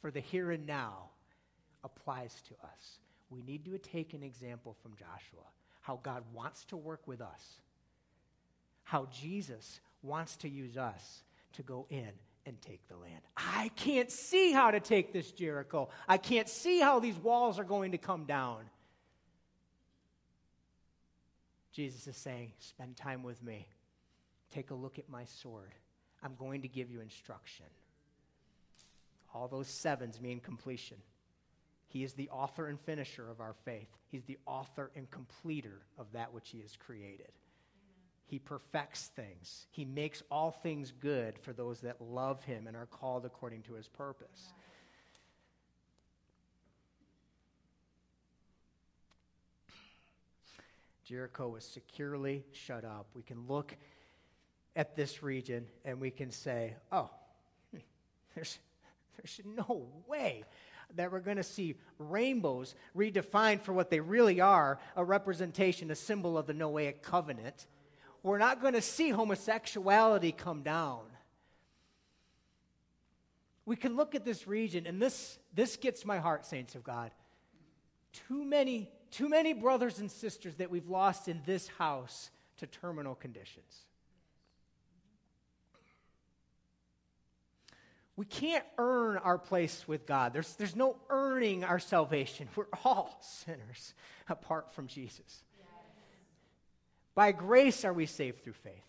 for 0.00 0.10
the 0.10 0.20
here 0.20 0.50
and 0.50 0.66
now, 0.66 1.10
applies 1.84 2.42
to 2.48 2.54
us. 2.64 2.98
We 3.28 3.42
need 3.42 3.64
to 3.66 3.76
take 3.78 4.14
an 4.14 4.22
example 4.22 4.76
from 4.82 4.92
Joshua, 4.92 5.44
how 5.82 6.00
God 6.02 6.22
wants 6.32 6.64
to 6.66 6.76
work 6.76 7.06
with 7.06 7.20
us, 7.20 7.60
how 8.84 9.08
Jesus 9.12 9.80
wants 10.02 10.36
to 10.38 10.48
use 10.48 10.76
us 10.76 11.22
to 11.54 11.62
go 11.62 11.86
in 11.90 12.10
and 12.46 12.60
take 12.60 12.86
the 12.88 12.96
land. 12.96 13.20
I 13.36 13.70
can't 13.76 14.10
see 14.10 14.52
how 14.52 14.70
to 14.70 14.80
take 14.80 15.12
this 15.12 15.30
Jericho. 15.30 15.88
I 16.08 16.16
can't 16.16 16.48
see 16.48 16.80
how 16.80 16.98
these 16.98 17.16
walls 17.16 17.58
are 17.58 17.64
going 17.64 17.92
to 17.92 17.98
come 17.98 18.24
down. 18.24 18.58
Jesus 21.72 22.06
is 22.06 22.16
saying, 22.16 22.52
Spend 22.58 22.96
time 22.96 23.22
with 23.22 23.42
me. 23.42 23.66
Take 24.52 24.70
a 24.70 24.74
look 24.74 24.98
at 24.98 25.08
my 25.08 25.24
sword. 25.24 25.72
I'm 26.22 26.34
going 26.34 26.62
to 26.62 26.68
give 26.68 26.90
you 26.90 27.00
instruction. 27.00 27.66
All 29.32 29.48
those 29.48 29.68
sevens 29.68 30.20
mean 30.20 30.40
completion. 30.40 30.96
He 31.88 32.04
is 32.04 32.12
the 32.14 32.28
author 32.30 32.66
and 32.66 32.80
finisher 32.80 33.28
of 33.28 33.40
our 33.40 33.54
faith. 33.64 33.88
He's 34.08 34.24
the 34.24 34.38
author 34.46 34.90
and 34.96 35.10
completer 35.10 35.82
of 35.98 36.06
that 36.12 36.32
which 36.32 36.50
He 36.50 36.60
has 36.60 36.76
created. 36.76 37.30
He 38.30 38.38
perfects 38.38 39.10
things. 39.16 39.66
He 39.72 39.84
makes 39.84 40.22
all 40.30 40.52
things 40.52 40.92
good 41.00 41.36
for 41.40 41.52
those 41.52 41.80
that 41.80 42.00
love 42.00 42.44
Him 42.44 42.68
and 42.68 42.76
are 42.76 42.86
called 42.86 43.26
according 43.26 43.62
to 43.62 43.74
His 43.74 43.88
purpose. 43.88 44.52
Jericho 51.04 51.48
was 51.48 51.64
securely 51.64 52.44
shut 52.52 52.84
up. 52.84 53.08
We 53.14 53.22
can 53.22 53.48
look 53.48 53.76
at 54.76 54.94
this 54.94 55.24
region 55.24 55.66
and 55.84 56.00
we 56.00 56.12
can 56.12 56.30
say, 56.30 56.76
oh, 56.92 57.10
hmm, 57.72 57.80
there's, 58.36 58.60
there's 59.16 59.40
no 59.44 59.88
way 60.06 60.44
that 60.94 61.10
we're 61.10 61.18
going 61.18 61.36
to 61.36 61.42
see 61.42 61.74
rainbows 61.98 62.76
redefined 62.96 63.62
for 63.62 63.72
what 63.72 63.90
they 63.90 63.98
really 63.98 64.40
are 64.40 64.78
a 64.94 65.04
representation, 65.04 65.90
a 65.90 65.96
symbol 65.96 66.38
of 66.38 66.46
the 66.46 66.54
Noahic 66.54 67.02
covenant. 67.02 67.66
We're 68.22 68.38
not 68.38 68.60
going 68.60 68.74
to 68.74 68.82
see 68.82 69.10
homosexuality 69.10 70.32
come 70.32 70.62
down. 70.62 71.00
We 73.64 73.76
can 73.76 73.96
look 73.96 74.14
at 74.14 74.24
this 74.24 74.46
region, 74.46 74.86
and 74.86 75.00
this, 75.00 75.38
this 75.54 75.76
gets 75.76 76.04
my 76.04 76.18
heart, 76.18 76.44
saints 76.44 76.74
of 76.74 76.82
God. 76.82 77.12
Too 78.28 78.44
many, 78.44 78.90
too 79.10 79.28
many 79.28 79.52
brothers 79.52 80.00
and 80.00 80.10
sisters 80.10 80.56
that 80.56 80.70
we've 80.70 80.88
lost 80.88 81.28
in 81.28 81.40
this 81.46 81.68
house 81.68 82.30
to 82.58 82.66
terminal 82.66 83.14
conditions. 83.14 83.84
We 88.16 88.26
can't 88.26 88.64
earn 88.76 89.16
our 89.16 89.38
place 89.38 89.88
with 89.88 90.04
God. 90.04 90.34
There's, 90.34 90.52
there's 90.56 90.76
no 90.76 90.96
earning 91.08 91.64
our 91.64 91.78
salvation. 91.78 92.48
We're 92.54 92.66
all 92.84 93.18
sinners 93.22 93.94
apart 94.28 94.74
from 94.74 94.88
Jesus. 94.88 95.42
By 97.14 97.32
grace 97.32 97.84
are 97.84 97.92
we 97.92 98.06
saved 98.06 98.44
through 98.44 98.54
faith. 98.54 98.84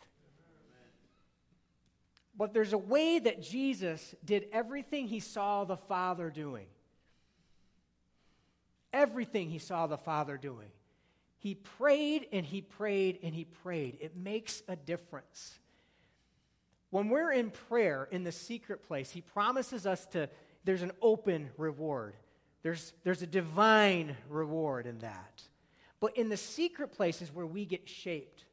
But 2.38 2.54
there's 2.54 2.74
a 2.74 2.78
way 2.78 3.20
that 3.20 3.42
Jesus 3.42 4.16
did 4.24 4.48
everything 4.52 5.08
he 5.08 5.20
saw 5.20 5.64
the 5.64 5.78
Father 5.78 6.30
doing. 6.30 6.68
Everything 8.94 9.50
he 9.50 9.60
saw 9.60 9.88
the 9.88 9.98
Father 9.98 10.38
doing. 10.38 10.70
He 11.38 11.56
prayed 11.56 12.28
and 12.32 12.46
he 12.46 12.62
prayed 12.62 13.20
and 13.24 13.34
he 13.34 13.46
prayed. 13.46 13.98
It 14.00 14.16
makes 14.16 14.64
a 14.68 14.76
difference. 14.76 15.60
When 16.92 17.08
we're 17.08 17.32
in 17.32 17.50
prayer 17.52 18.08
in 18.12 18.24
the 18.24 18.34
secret 18.34 18.84
place, 18.84 19.10
He 19.10 19.22
promises 19.22 19.88
us 19.88 20.06
to, 20.08 20.30
there's 20.66 20.84
an 20.84 20.92
open 21.02 21.50
reward. 21.58 22.16
There's, 22.64 22.94
there's 23.04 23.22
a 23.22 23.28
divine 23.28 24.16
reward 24.30 24.86
in 24.86 25.00
that. 25.00 25.42
But 26.02 26.18
in 26.18 26.28
the 26.28 26.36
secret 26.36 26.92
places 26.92 27.34
where 27.34 27.46
we 27.46 27.64
get 27.64 27.88
shaped, 27.88 28.44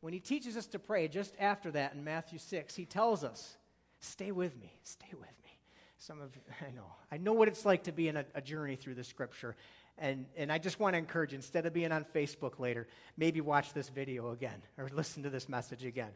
when 0.00 0.14
He 0.14 0.20
teaches 0.20 0.56
us 0.56 0.66
to 0.68 0.78
pray, 0.78 1.08
just 1.08 1.34
after 1.38 1.70
that 1.72 1.92
in 1.92 2.04
Matthew 2.04 2.38
6, 2.38 2.74
He 2.74 2.86
tells 2.86 3.22
us, 3.22 3.58
Stay 4.00 4.30
with 4.30 4.58
me, 4.60 4.72
stay 4.84 5.10
with 5.12 5.22
me. 5.42 5.58
Some 5.98 6.22
of 6.22 6.30
I 6.66 6.70
know. 6.70 6.86
I 7.12 7.18
know 7.18 7.34
what 7.34 7.48
it's 7.48 7.66
like 7.66 7.82
to 7.84 7.92
be 7.92 8.08
in 8.08 8.16
a, 8.16 8.24
a 8.34 8.40
journey 8.40 8.76
through 8.76 8.94
the 8.94 9.04
scripture. 9.04 9.56
And, 9.98 10.26
and 10.36 10.52
I 10.52 10.58
just 10.58 10.78
want 10.78 10.94
to 10.94 10.98
encourage, 10.98 11.34
instead 11.34 11.66
of 11.66 11.72
being 11.72 11.90
on 11.90 12.06
Facebook 12.14 12.60
later, 12.60 12.86
maybe 13.16 13.40
watch 13.40 13.74
this 13.74 13.88
video 13.88 14.30
again 14.30 14.62
or 14.78 14.88
listen 14.94 15.24
to 15.24 15.30
this 15.30 15.48
message 15.48 15.84
again. 15.84 16.12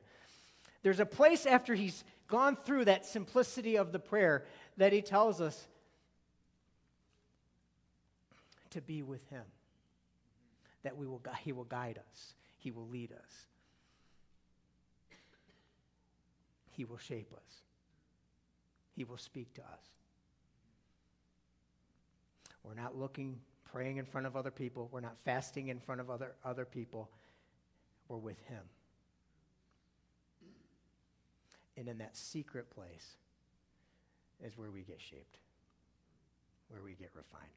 There's 0.84 1.00
a 1.00 1.06
place 1.06 1.44
after 1.44 1.74
he's 1.74 2.04
gone 2.28 2.56
through 2.56 2.84
that 2.86 3.04
simplicity 3.04 3.76
of 3.76 3.92
the 3.92 3.98
prayer 3.98 4.44
that 4.76 4.92
he 4.92 5.02
tells 5.02 5.40
us, 5.40 5.66
to 8.72 8.80
be 8.80 9.02
with 9.02 9.26
Him. 9.30 9.44
That 10.82 10.96
we 10.96 11.06
will, 11.06 11.22
He 11.40 11.52
will 11.52 11.64
guide 11.64 11.98
us, 11.98 12.34
He 12.58 12.70
will 12.70 12.88
lead 12.88 13.12
us, 13.12 13.46
He 16.70 16.84
will 16.84 16.98
shape 16.98 17.32
us, 17.32 17.62
He 18.96 19.04
will 19.04 19.18
speak 19.18 19.54
to 19.54 19.60
us. 19.62 19.92
We're 22.64 22.74
not 22.74 22.96
looking, 22.96 23.40
praying 23.64 23.96
in 23.96 24.04
front 24.04 24.26
of 24.26 24.36
other 24.36 24.50
people. 24.50 24.88
We're 24.92 25.00
not 25.00 25.16
fasting 25.24 25.68
in 25.68 25.80
front 25.80 26.00
of 26.00 26.10
other, 26.10 26.34
other 26.44 26.64
people. 26.64 27.10
We're 28.08 28.18
with 28.18 28.40
Him. 28.46 28.62
And 31.76 31.88
in 31.88 31.98
that 31.98 32.16
secret 32.16 32.70
place 32.70 33.16
is 34.44 34.56
where 34.56 34.70
we 34.70 34.82
get 34.82 35.00
shaped, 35.00 35.38
where 36.68 36.82
we 36.82 36.92
get 36.92 37.10
refined. 37.14 37.48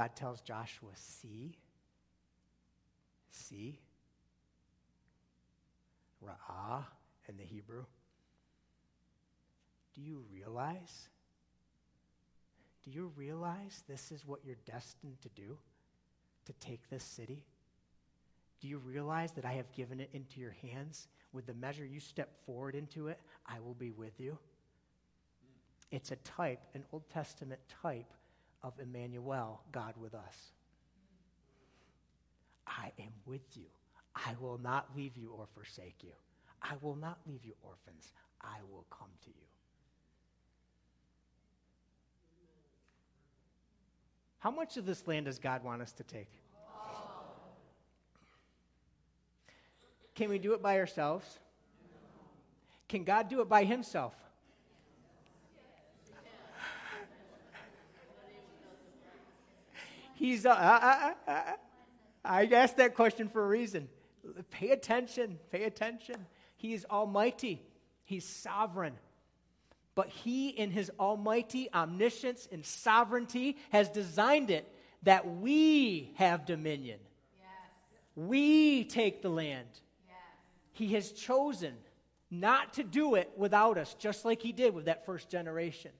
God 0.00 0.16
tells 0.16 0.40
Joshua, 0.40 0.88
see, 0.94 1.58
see, 3.30 3.78
ra'ah 6.24 6.84
in 7.28 7.36
the 7.36 7.44
Hebrew. 7.44 7.84
Do 9.94 10.00
you 10.00 10.24
realize? 10.32 11.10
Do 12.82 12.90
you 12.90 13.12
realize 13.14 13.82
this 13.90 14.10
is 14.10 14.26
what 14.26 14.40
you're 14.42 14.56
destined 14.64 15.20
to 15.20 15.28
do? 15.36 15.58
To 16.46 16.52
take 16.54 16.88
this 16.88 17.04
city? 17.04 17.44
Do 18.62 18.68
you 18.68 18.78
realize 18.78 19.32
that 19.32 19.44
I 19.44 19.52
have 19.52 19.70
given 19.74 20.00
it 20.00 20.08
into 20.14 20.40
your 20.40 20.56
hands? 20.62 21.08
With 21.34 21.44
the 21.44 21.52
measure 21.52 21.84
you 21.84 22.00
step 22.00 22.30
forward 22.46 22.74
into 22.74 23.08
it, 23.08 23.20
I 23.46 23.60
will 23.60 23.74
be 23.74 23.90
with 23.90 24.18
you. 24.18 24.38
It's 25.90 26.10
a 26.10 26.16
type, 26.16 26.60
an 26.72 26.84
Old 26.90 27.02
Testament 27.10 27.60
type 27.82 28.10
of 28.62 28.74
Emmanuel, 28.80 29.62
God 29.72 29.94
with 29.96 30.14
us. 30.14 30.52
I 32.66 32.92
am 32.98 33.12
with 33.26 33.56
you. 33.56 33.66
I 34.14 34.34
will 34.40 34.58
not 34.58 34.88
leave 34.96 35.16
you 35.16 35.32
or 35.36 35.46
forsake 35.54 35.96
you. 36.02 36.12
I 36.62 36.74
will 36.80 36.96
not 36.96 37.18
leave 37.26 37.44
you 37.44 37.54
orphans. 37.62 38.12
I 38.42 38.58
will 38.70 38.86
come 38.90 39.08
to 39.24 39.28
you. 39.28 39.46
How 44.38 44.50
much 44.50 44.76
of 44.76 44.86
this 44.86 45.06
land 45.06 45.26
does 45.26 45.38
God 45.38 45.62
want 45.62 45.82
us 45.82 45.92
to 45.92 46.02
take? 46.02 46.30
Can 50.14 50.28
we 50.28 50.38
do 50.38 50.52
it 50.52 50.62
by 50.62 50.78
ourselves? 50.78 51.38
Can 52.88 53.04
God 53.04 53.28
do 53.28 53.40
it 53.40 53.48
by 53.48 53.64
himself? 53.64 54.14
He's, 60.20 60.44
uh, 60.44 60.50
uh, 60.50 61.12
uh, 61.26 61.30
uh, 61.30 61.52
I 62.22 62.44
asked 62.44 62.76
that 62.76 62.94
question 62.94 63.30
for 63.30 63.42
a 63.42 63.48
reason. 63.48 63.88
Pay 64.50 64.68
attention, 64.68 65.38
pay 65.50 65.64
attention. 65.64 66.26
He 66.58 66.74
is 66.74 66.84
almighty, 66.90 67.62
He's 68.04 68.26
sovereign. 68.26 68.92
But 69.94 70.08
He, 70.08 70.50
in 70.50 70.72
His 70.72 70.90
almighty 71.00 71.70
omniscience 71.72 72.46
and 72.52 72.66
sovereignty, 72.66 73.56
has 73.70 73.88
designed 73.88 74.50
it 74.50 74.70
that 75.04 75.26
we 75.26 76.12
have 76.16 76.44
dominion. 76.44 76.98
Yes. 77.38 77.48
We 78.14 78.84
take 78.84 79.22
the 79.22 79.30
land. 79.30 79.68
Yes. 80.06 80.16
He 80.72 80.88
has 80.96 81.12
chosen 81.12 81.72
not 82.30 82.74
to 82.74 82.82
do 82.84 83.14
it 83.14 83.30
without 83.38 83.78
us, 83.78 83.94
just 83.98 84.26
like 84.26 84.42
He 84.42 84.52
did 84.52 84.74
with 84.74 84.84
that 84.84 85.06
first 85.06 85.30
generation. 85.30 85.92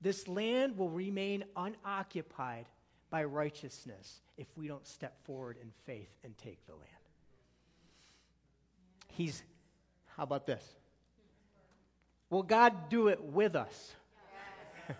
This 0.00 0.26
land 0.26 0.78
will 0.78 0.88
remain 0.88 1.44
unoccupied 1.56 2.66
by 3.10 3.24
righteousness 3.24 4.20
if 4.36 4.46
we 4.56 4.68
don't 4.68 4.86
step 4.86 5.22
forward 5.24 5.58
in 5.60 5.70
faith 5.84 6.08
and 6.24 6.38
take 6.38 6.64
the 6.66 6.72
land. 6.72 6.86
He's, 9.08 9.42
how 10.16 10.22
about 10.22 10.46
this? 10.46 10.64
Will 12.30 12.44
God 12.44 12.88
do 12.88 13.08
it 13.08 13.22
with 13.22 13.56
us? 13.56 13.92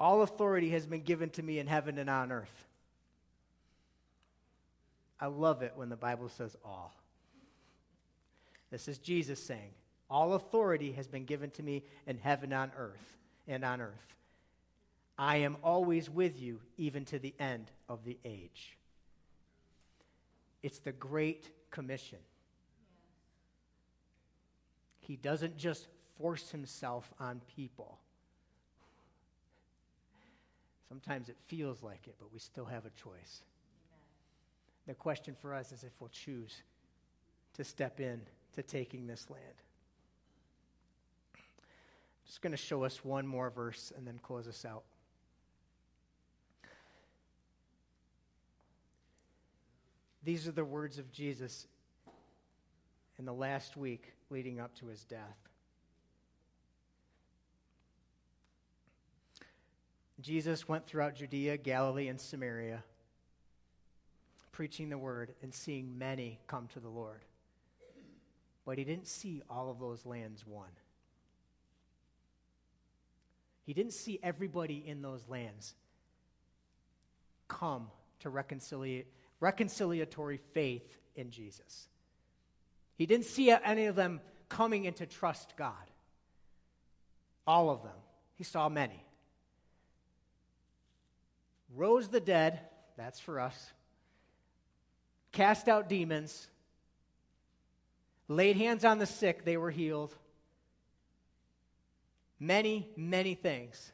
All 0.00 0.22
authority 0.22 0.70
has 0.70 0.86
been 0.86 1.02
given 1.02 1.30
to 1.30 1.42
me 1.42 1.58
in 1.58 1.66
heaven 1.66 1.96
and 1.98 2.10
on 2.10 2.32
earth. 2.32 2.66
I 5.20 5.26
love 5.26 5.62
it 5.62 5.72
when 5.76 5.88
the 5.88 5.96
Bible 5.96 6.28
says 6.30 6.56
all. 6.64 6.94
This 8.70 8.88
is 8.88 8.98
Jesus 8.98 9.42
saying, 9.42 9.72
all 10.10 10.34
authority 10.34 10.92
has 10.92 11.06
been 11.06 11.24
given 11.24 11.50
to 11.52 11.62
me 11.62 11.84
in 12.06 12.18
heaven 12.18 12.52
on 12.52 12.72
earth 12.76 13.16
and 13.46 13.64
on 13.64 13.80
earth. 13.80 14.16
I 15.16 15.38
am 15.38 15.56
always 15.62 16.10
with 16.10 16.40
you 16.40 16.60
even 16.76 17.04
to 17.06 17.18
the 17.18 17.34
end 17.38 17.70
of 17.88 18.04
the 18.04 18.18
age. 18.24 18.76
It's 20.62 20.80
the 20.80 20.92
great 20.92 21.50
commission. 21.70 22.18
He 25.00 25.16
doesn't 25.16 25.56
just 25.56 25.86
force 26.18 26.50
himself 26.50 27.12
on 27.20 27.40
people. 27.54 27.98
Sometimes 30.88 31.28
it 31.28 31.36
feels 31.46 31.82
like 31.82 32.08
it, 32.08 32.16
but 32.18 32.32
we 32.32 32.40
still 32.40 32.64
have 32.64 32.84
a 32.84 32.90
choice. 32.90 33.42
The 34.86 34.94
question 34.94 35.36
for 35.40 35.54
us 35.54 35.70
is 35.70 35.84
if 35.84 35.92
we'll 36.00 36.10
choose 36.10 36.62
to 37.54 37.62
step 37.62 38.00
in 38.00 38.20
to 38.54 38.62
taking 38.62 39.06
this 39.06 39.30
land 39.30 39.44
just 42.30 42.42
going 42.42 42.52
to 42.52 42.56
show 42.56 42.84
us 42.84 43.04
one 43.04 43.26
more 43.26 43.50
verse 43.50 43.92
and 43.96 44.06
then 44.06 44.16
close 44.22 44.46
us 44.46 44.64
out. 44.64 44.84
These 50.22 50.46
are 50.46 50.52
the 50.52 50.64
words 50.64 51.00
of 51.00 51.10
Jesus 51.10 51.66
in 53.18 53.24
the 53.24 53.32
last 53.32 53.76
week 53.76 54.12
leading 54.30 54.60
up 54.60 54.72
to 54.76 54.86
his 54.86 55.02
death. 55.02 55.48
Jesus 60.20 60.68
went 60.68 60.86
throughout 60.86 61.16
Judea, 61.16 61.56
Galilee, 61.56 62.06
and 62.06 62.20
Samaria, 62.20 62.84
preaching 64.52 64.88
the 64.88 64.98
word 64.98 65.34
and 65.42 65.52
seeing 65.52 65.98
many 65.98 66.38
come 66.46 66.68
to 66.74 66.78
the 66.78 66.88
Lord. 66.88 67.24
But 68.64 68.78
he 68.78 68.84
didn't 68.84 69.08
see 69.08 69.42
all 69.50 69.68
of 69.68 69.80
those 69.80 70.06
lands 70.06 70.46
won. 70.46 70.68
He 73.70 73.74
didn't 73.74 73.92
see 73.92 74.18
everybody 74.20 74.82
in 74.84 75.00
those 75.00 75.28
lands 75.28 75.76
come 77.46 77.86
to 78.18 78.28
reconcilia- 78.28 79.04
reconciliatory 79.40 80.40
faith 80.52 80.98
in 81.14 81.30
Jesus. 81.30 81.86
He 82.96 83.06
didn't 83.06 83.26
see 83.26 83.48
any 83.52 83.86
of 83.86 83.94
them 83.94 84.22
coming 84.48 84.86
into 84.86 85.06
trust 85.06 85.54
God. 85.56 85.88
All 87.46 87.70
of 87.70 87.84
them. 87.84 87.94
He 88.34 88.42
saw 88.42 88.68
many. 88.68 89.04
Rose 91.76 92.08
the 92.08 92.18
dead, 92.18 92.58
that's 92.96 93.20
for 93.20 93.38
us. 93.38 93.72
Cast 95.30 95.68
out 95.68 95.88
demons. 95.88 96.48
Laid 98.26 98.56
hands 98.56 98.84
on 98.84 98.98
the 98.98 99.06
sick, 99.06 99.44
they 99.44 99.56
were 99.56 99.70
healed 99.70 100.16
many, 102.40 102.88
many 102.96 103.34
things. 103.34 103.92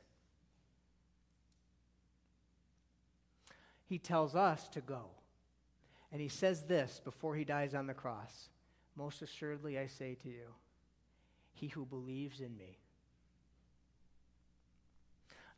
He 3.89 3.99
tells 3.99 4.35
us 4.35 4.69
to 4.69 4.81
go. 4.81 5.07
And 6.13 6.21
he 6.21 6.29
says 6.29 6.63
this 6.65 7.01
before 7.05 7.35
he 7.35 7.45
dies 7.45 7.75
on 7.75 7.87
the 7.87 7.95
cross 7.95 8.49
Most 8.97 9.21
assuredly, 9.21 9.79
I 9.79 9.87
say 9.87 10.17
to 10.23 10.29
you, 10.29 10.55
he 11.53 11.69
who 11.69 11.85
believes 11.85 12.41
in 12.41 12.57
me, 12.57 12.79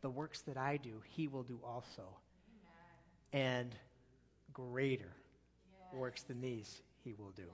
the 0.01 0.11
works 0.11 0.41
that 0.43 0.57
I 0.57 0.77
do, 0.77 1.03
he 1.05 1.29
will 1.29 1.43
do 1.43 1.61
also. 1.65 2.17
Amen. 3.33 3.61
And 3.61 3.75
greater 4.53 5.13
yes. 5.13 5.95
works 5.95 6.23
than 6.23 6.41
these 6.41 6.83
he 7.05 7.15
will 7.15 7.31
do. 7.31 7.49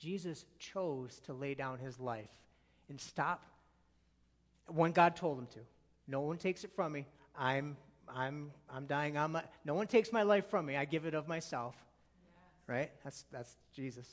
Jesus 0.00 0.46
chose 0.58 1.20
to 1.26 1.34
lay 1.34 1.54
down 1.54 1.78
his 1.78 2.00
life 2.00 2.30
and 2.88 2.98
stop 2.98 3.44
when 4.66 4.92
God 4.92 5.14
told 5.14 5.38
him 5.38 5.46
to. 5.48 5.60
No 6.08 6.22
one 6.22 6.38
takes 6.38 6.64
it 6.64 6.72
from 6.74 6.92
me. 6.92 7.06
I'm, 7.38 7.76
I'm, 8.08 8.50
I'm 8.68 8.86
dying 8.86 9.14
no 9.64 9.74
one 9.74 9.86
takes 9.86 10.12
my 10.12 10.22
life 10.22 10.48
from 10.48 10.66
me. 10.66 10.76
I 10.76 10.86
give 10.86 11.04
it 11.04 11.14
of 11.14 11.28
myself. 11.28 11.76
Right? 12.66 12.90
That's, 13.04 13.24
that's 13.30 13.56
Jesus. 13.74 14.06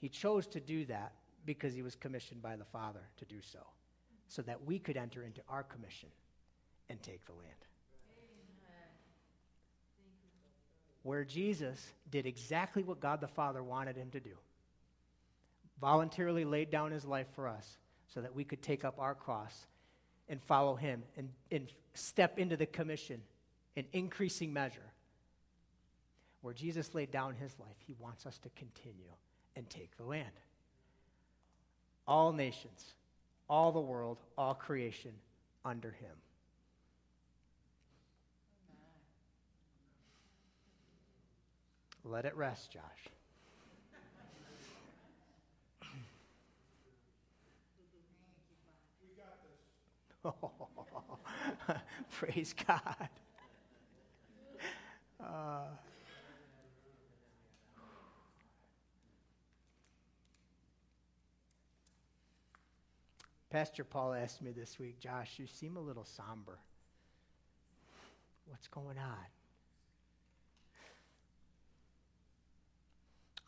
He 0.00 0.08
chose 0.08 0.46
to 0.48 0.60
do 0.60 0.84
that 0.86 1.12
because 1.44 1.74
he 1.74 1.82
was 1.82 1.96
commissioned 1.96 2.42
by 2.42 2.54
the 2.56 2.64
Father 2.64 3.00
to 3.16 3.24
do 3.24 3.40
so, 3.40 3.58
so 4.28 4.42
that 4.42 4.64
we 4.64 4.78
could 4.78 4.96
enter 4.96 5.24
into 5.24 5.40
our 5.48 5.62
commission 5.62 6.10
and 6.88 7.02
take 7.02 7.24
the 7.26 7.32
land. 7.32 7.66
where 11.06 11.24
Jesus 11.24 11.92
did 12.10 12.26
exactly 12.26 12.82
what 12.82 12.98
God 12.98 13.20
the 13.20 13.28
Father 13.28 13.62
wanted 13.62 13.96
him 13.96 14.10
to 14.10 14.18
do 14.18 14.32
voluntarily 15.80 16.44
laid 16.44 16.70
down 16.70 16.90
his 16.90 17.04
life 17.04 17.26
for 17.34 17.48
us 17.48 17.78
so 18.08 18.20
that 18.20 18.34
we 18.34 18.44
could 18.44 18.62
take 18.62 18.84
up 18.84 18.98
our 18.98 19.14
cross 19.14 19.66
and 20.28 20.42
follow 20.42 20.74
him 20.74 21.02
and, 21.16 21.28
and 21.50 21.68
step 21.94 22.38
into 22.38 22.56
the 22.56 22.66
commission 22.66 23.20
in 23.74 23.84
increasing 23.92 24.52
measure. 24.52 24.92
Where 26.40 26.54
Jesus 26.54 26.94
laid 26.94 27.10
down 27.10 27.34
his 27.34 27.54
life, 27.58 27.76
he 27.86 27.94
wants 27.98 28.26
us 28.26 28.38
to 28.38 28.48
continue 28.50 29.10
and 29.56 29.68
take 29.68 29.96
the 29.96 30.04
land. 30.04 30.30
All 32.06 32.32
nations, 32.32 32.94
all 33.48 33.72
the 33.72 33.80
world, 33.80 34.18
all 34.38 34.54
creation 34.54 35.12
under 35.64 35.90
him. 35.90 36.16
Let 42.04 42.24
it 42.24 42.36
rest, 42.36 42.70
Josh. 42.70 42.82
praise 52.10 52.54
God. 52.66 53.08
Uh, 55.22 55.66
Pastor 63.50 63.84
Paul 63.84 64.14
asked 64.14 64.42
me 64.42 64.52
this 64.52 64.78
week, 64.78 65.00
Josh, 65.00 65.34
you 65.38 65.46
seem 65.46 65.76
a 65.76 65.80
little 65.80 66.04
somber. 66.04 66.58
What's 68.46 68.68
going 68.68 68.98
on? 68.98 69.26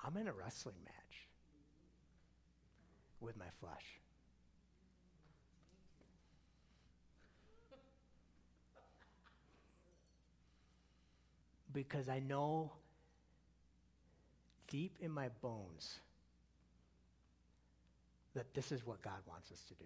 I'm 0.05 0.17
in 0.17 0.29
a 0.29 0.33
wrestling 0.33 0.77
match 0.85 1.27
with 3.21 3.37
my 3.37 3.51
flesh. 3.61 4.01
Because 11.73 12.09
I 12.09 12.19
know 12.19 12.73
deep 14.69 14.97
in 15.01 15.11
my 15.11 15.29
bones 15.43 15.99
that 18.35 18.53
this 18.55 18.73
is 18.73 18.87
what 18.87 19.03
God 19.03 19.21
wants 19.27 19.51
us 19.53 19.63
to 19.69 19.75
do. 19.75 19.85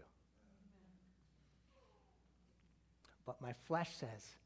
But 3.24 3.40
my 3.40 3.52
flesh 3.66 3.90
says, 3.94 4.36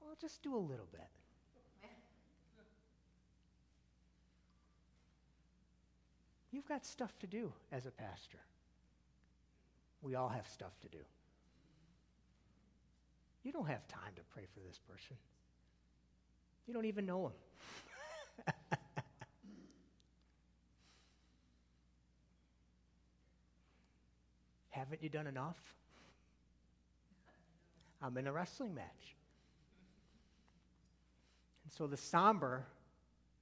well, 0.00 0.16
just 0.20 0.42
do 0.42 0.54
a 0.54 0.58
little 0.58 0.88
bit. 0.90 1.08
You've 6.52 6.66
got 6.66 6.84
stuff 6.84 7.16
to 7.20 7.26
do 7.28 7.52
as 7.70 7.86
a 7.86 7.90
pastor. 7.92 8.40
We 10.02 10.16
all 10.16 10.28
have 10.28 10.48
stuff 10.48 10.72
to 10.82 10.88
do. 10.88 10.98
You 13.42 13.52
don't 13.52 13.68
have 13.68 13.86
time 13.88 14.12
to 14.16 14.22
pray 14.34 14.44
for 14.52 14.60
this 14.60 14.78
person. 14.88 15.16
You 16.66 16.74
don't 16.74 16.84
even 16.84 17.06
know 17.06 17.26
him. 17.26 17.32
Haven't 24.70 25.02
you 25.02 25.08
done 25.08 25.26
enough? 25.26 25.56
I'm 28.02 28.16
in 28.16 28.26
a 28.26 28.32
wrestling 28.32 28.74
match. 28.74 29.16
And 31.64 31.72
so 31.72 31.86
the 31.86 31.96
somber 31.96 32.64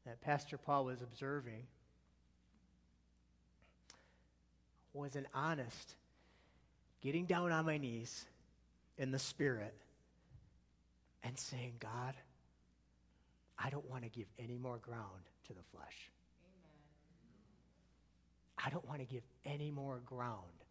that 0.05 0.21
Pastor 0.21 0.59
Paul 0.59 0.85
was 0.87 1.03
observing 1.03 1.65
was 4.95 5.17
an 5.17 5.27
honest 5.35 5.95
getting 7.03 7.25
down 7.27 7.53
on 7.53 7.67
my 7.67 7.79
knees 7.79 8.25
in 8.97 9.13
the 9.13 9.19
Spirit 9.19 9.75
and 11.23 11.39
saying, 11.39 11.75
God, 11.81 12.15
I 13.59 13.71
don't 13.71 13.89
want 13.91 14.05
to 14.05 14.09
give 14.09 14.27
any 14.39 14.57
more 14.57 14.79
ground 14.79 15.29
to 15.47 15.53
the 15.53 15.63
flesh. 15.73 16.11
Amen. 16.45 16.77
I 18.67 18.71
don't 18.71 18.87
want 18.87 19.01
to 19.01 19.07
give 19.07 19.25
any 19.45 19.71
more 19.71 20.01
ground 20.05 20.65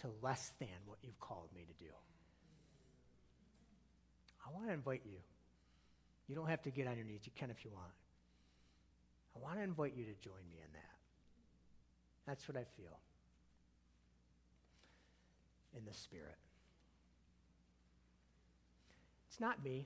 to 0.00 0.08
less 0.22 0.52
than 0.58 0.68
what 0.86 0.98
you've 1.02 1.20
called 1.20 1.48
me 1.54 1.62
to 1.64 1.84
do. 1.84 1.90
I 4.46 4.52
want 4.54 4.66
to 4.68 4.72
invite 4.72 5.02
you. 5.04 5.18
You 6.28 6.34
don't 6.34 6.48
have 6.48 6.62
to 6.62 6.70
get 6.70 6.86
on 6.86 6.96
your 6.96 7.06
knees. 7.06 7.20
You 7.24 7.32
can 7.36 7.50
if 7.50 7.64
you 7.64 7.70
want. 7.72 7.92
I 9.36 9.38
want 9.44 9.58
to 9.58 9.62
invite 9.62 9.94
you 9.96 10.04
to 10.04 10.14
join 10.22 10.42
me 10.48 10.56
in 10.56 10.72
that. 10.72 10.96
That's 12.26 12.48
what 12.48 12.56
I 12.56 12.64
feel 12.76 12.98
in 15.76 15.84
the 15.84 15.94
Spirit. 15.94 16.36
It's 19.36 19.40
not 19.42 19.62
me 19.62 19.84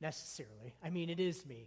necessarily. 0.00 0.74
I 0.80 0.90
mean, 0.90 1.10
it 1.10 1.18
is 1.18 1.44
me. 1.44 1.66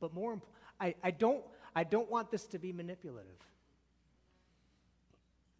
But 0.00 0.12
more 0.12 0.40
I, 0.80 1.12
don't, 1.12 1.44
I 1.76 1.84
don't 1.84 2.10
want 2.10 2.32
this 2.32 2.46
to 2.46 2.58
be 2.58 2.72
manipulative. 2.72 3.38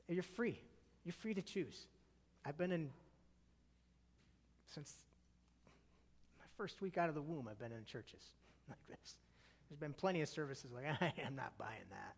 You're 0.09 0.25
free. 0.25 0.59
You're 1.05 1.13
free 1.13 1.33
to 1.33 1.43
choose. 1.43 1.87
I've 2.45 2.59
been 2.59 2.73
in, 2.73 2.91
since 4.75 4.93
my 6.41 6.47
first 6.57 6.83
week 6.83 6.99
out 6.99 7.09
of 7.09 7.15
the 7.15 7.23
womb, 7.23 7.47
I've 7.49 7.61
been 7.61 7.71
in 7.71 7.85
churches 7.85 8.33
like 8.69 8.85
this. 8.89 9.15
There's 9.71 9.79
been 9.79 9.93
plenty 9.93 10.23
of 10.23 10.29
services 10.29 10.73
like, 10.75 10.87
I 11.01 11.13
am 11.25 11.37
not 11.37 11.57
buying 11.57 11.87
that. 11.91 12.17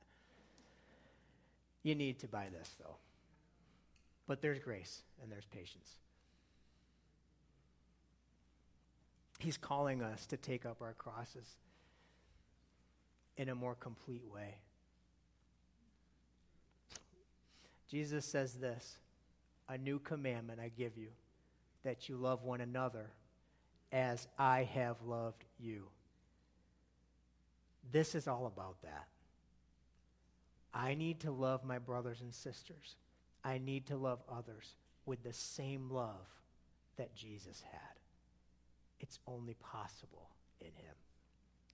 You 1.83 1.95
need 1.95 2.21
to 2.21 2.27
buy 2.27 2.47
this, 2.51 2.75
though. 2.79 2.97
But 4.27 4.41
there's 4.41 4.61
grace 4.61 5.03
and 5.23 5.31
there's 5.31 5.45
patience. 5.45 5.99
He's 9.45 9.59
calling 9.59 10.03
us 10.03 10.25
to 10.29 10.39
take 10.39 10.65
up 10.65 10.81
our 10.81 10.95
crosses 10.95 11.47
in 13.37 13.51
a 13.51 13.55
more 13.55 13.75
complete 13.75 14.25
way. 14.33 14.55
Jesus 17.91 18.25
says 18.25 18.55
this 18.55 18.97
A 19.69 19.77
new 19.77 19.99
commandment 19.99 20.61
I 20.61 20.71
give 20.75 20.97
you, 20.97 21.09
that 21.83 22.09
you 22.09 22.17
love 22.17 22.43
one 22.43 22.63
another 22.63 23.11
as 23.93 24.27
I 24.39 24.63
have 24.63 24.97
loved 25.05 25.45
you. 25.61 25.89
This 27.93 28.15
is 28.15 28.27
all 28.27 28.47
about 28.47 28.81
that. 28.81 29.09
I 30.73 30.95
need 30.95 31.21
to 31.21 31.31
love 31.31 31.65
my 31.65 31.79
brothers 31.79 32.23
and 32.23 32.33
sisters. 32.33 32.97
I 33.45 33.59
need 33.59 33.89
to 33.89 33.97
love 33.99 34.23
others 34.27 34.75
with 35.05 35.23
the 35.23 35.35
same 35.35 35.91
love 35.91 36.31
that 36.97 37.15
Jesus 37.15 37.63
had. 37.71 38.04
It's 39.05 39.19
only 39.27 39.53
possible 39.61 40.31
in 40.63 40.69
him. 40.69 40.95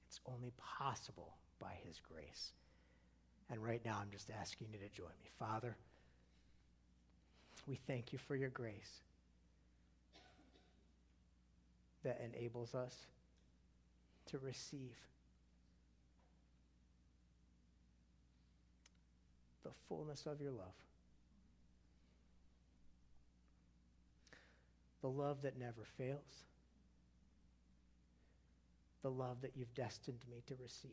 It's 0.09 0.19
only 0.27 0.51
possible 0.59 1.37
by 1.61 1.75
his 1.87 2.01
grace. 2.01 2.51
And 3.49 3.63
right 3.63 3.81
now, 3.85 3.99
I'm 4.03 4.11
just 4.11 4.33
asking 4.41 4.67
you 4.73 4.81
to 4.81 4.89
join 4.89 5.13
me. 5.23 5.31
Father, 5.39 5.77
we 7.69 7.79
thank 7.87 8.13
you 8.13 8.19
for 8.19 8.35
your 8.35 8.49
grace 8.49 9.03
that 12.03 12.21
enables 12.35 12.75
us 12.75 12.97
to 14.27 14.39
receive 14.41 14.97
the 19.63 19.71
fullness 19.89 20.27
of 20.27 20.41
your 20.41 20.51
love. 20.51 20.75
The 25.01 25.09
love 25.09 25.43
that 25.43 25.57
never 25.57 25.85
fails. 25.97 26.50
The 29.03 29.11
love 29.11 29.41
that 29.43 29.53
you've 29.57 29.75
destined 29.75 30.25
me 30.31 30.43
to 30.47 30.55
receive. 30.57 30.91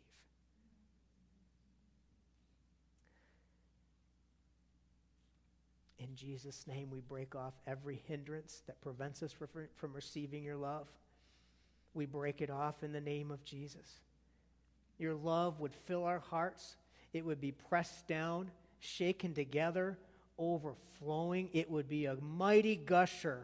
In 6.00 6.16
Jesus' 6.16 6.66
name, 6.68 6.90
we 6.90 7.02
break 7.02 7.36
off 7.36 7.54
every 7.66 8.02
hindrance 8.08 8.62
that 8.68 8.80
prevents 8.82 9.24
us 9.24 9.34
from, 9.34 9.94
receiving 9.94 10.44
your 10.44 10.56
love. 10.56 10.88
We 11.94 12.06
break 12.06 12.42
it 12.42 12.50
off 12.50 12.84
in 12.84 12.94
the 12.94 13.02
name 13.02 13.32
of 13.32 13.44
Jesus. 13.44 13.88
Your 15.00 15.16
love 15.16 15.60
would 15.60 15.74
fill 15.74 16.06
our 16.06 16.20
hearts 16.20 16.76
it 17.14 17.26
would 17.26 17.42
be 17.42 17.52
pressed 17.52 18.08
down, 18.08 18.52
shaken 18.80 19.34
together, 19.34 19.98
overflowing. 20.38 21.50
It 21.54 21.70
would 21.70 21.88
be 21.88 22.06
a 22.06 22.16
mighty 22.16 22.76
gusher, 22.76 23.42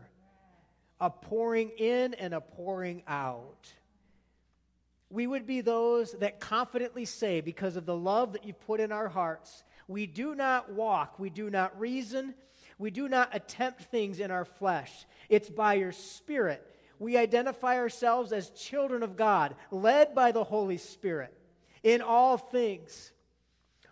a 0.99 1.09
pouring 1.09 1.69
in 1.77 2.13
and 2.13 2.33
a 2.33 2.41
pouring 2.41 3.03
out. 3.07 3.73
We 5.13 5.27
would 5.27 5.45
be 5.45 5.61
those 5.61 6.13
that 6.13 6.39
confidently 6.39 7.05
say, 7.05 7.39
because 7.39 7.75
of 7.75 7.85
the 7.85 7.95
love 7.95 8.33
that 8.33 8.45
you 8.45 8.53
put 8.53 8.79
in 8.79 8.91
our 8.91 9.07
hearts, 9.07 9.63
we 9.87 10.07
do 10.07 10.33
not 10.33 10.71
walk, 10.71 11.19
we 11.19 11.29
do 11.29 11.51
not 11.51 11.79
reason, 11.79 12.33
We 12.77 12.91
do 12.91 13.07
not 13.07 13.29
attempt 13.33 13.83
things 13.83 14.19
in 14.19 14.31
our 14.31 14.45
flesh, 14.45 15.05
it's 15.29 15.49
by 15.49 15.75
your 15.75 15.91
Spirit. 15.91 16.67
We 16.99 17.17
identify 17.17 17.77
ourselves 17.77 18.31
as 18.31 18.49
children 18.51 19.03
of 19.03 19.17
God, 19.17 19.55
led 19.71 20.15
by 20.15 20.31
the 20.31 20.43
Holy 20.43 20.77
Spirit 20.77 21.33
in 21.81 22.01
all 22.01 22.37
things. 22.37 23.11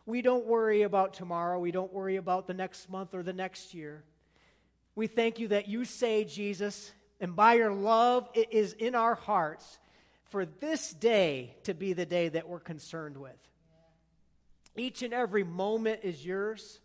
We 0.06 0.22
don't 0.22 0.46
worry 0.46 0.84
about 0.84 1.14
tomorrow. 1.14 1.60
We 1.60 1.72
don't 1.72 1.92
worry 1.92 2.16
about 2.16 2.48
the 2.48 2.54
next 2.54 2.90
month 2.90 3.14
or 3.14 3.24
the 3.24 3.34
next 3.34 3.74
year. 3.74 4.04
We 4.96 5.08
thank 5.08 5.40
you 5.40 5.50
that 5.50 5.68
you 5.68 5.84
say, 5.84 6.24
Jesus, 6.24 6.92
and 7.20 7.36
by 7.36 7.56
your 7.56 7.72
love, 7.74 8.30
it 8.34 8.52
is 8.52 8.74
in 8.74 8.96
our 8.96 9.16
hearts 9.16 9.80
for 10.32 10.46
this 10.46 10.94
day 10.94 11.56
to 11.64 11.74
be 11.74 11.94
the 11.94 12.06
day 12.06 12.30
that 12.30 12.48
we're 12.48 12.60
concerned 12.60 13.18
with. 13.18 13.38
Each 14.76 15.04
and 15.04 15.14
every 15.14 15.44
moment 15.44 16.00
is 16.04 16.26
yours. 16.26 16.80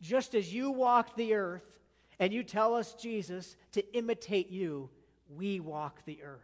Just 0.00 0.34
as 0.34 0.52
you 0.52 0.70
walk 0.70 1.14
the 1.14 1.34
earth 1.34 1.78
and 2.18 2.32
you 2.32 2.42
tell 2.42 2.74
us, 2.74 2.94
Jesus, 2.94 3.54
to 3.72 3.94
imitate 3.94 4.50
you, 4.50 4.88
we 5.28 5.60
walk 5.60 6.04
the 6.06 6.22
earth 6.22 6.40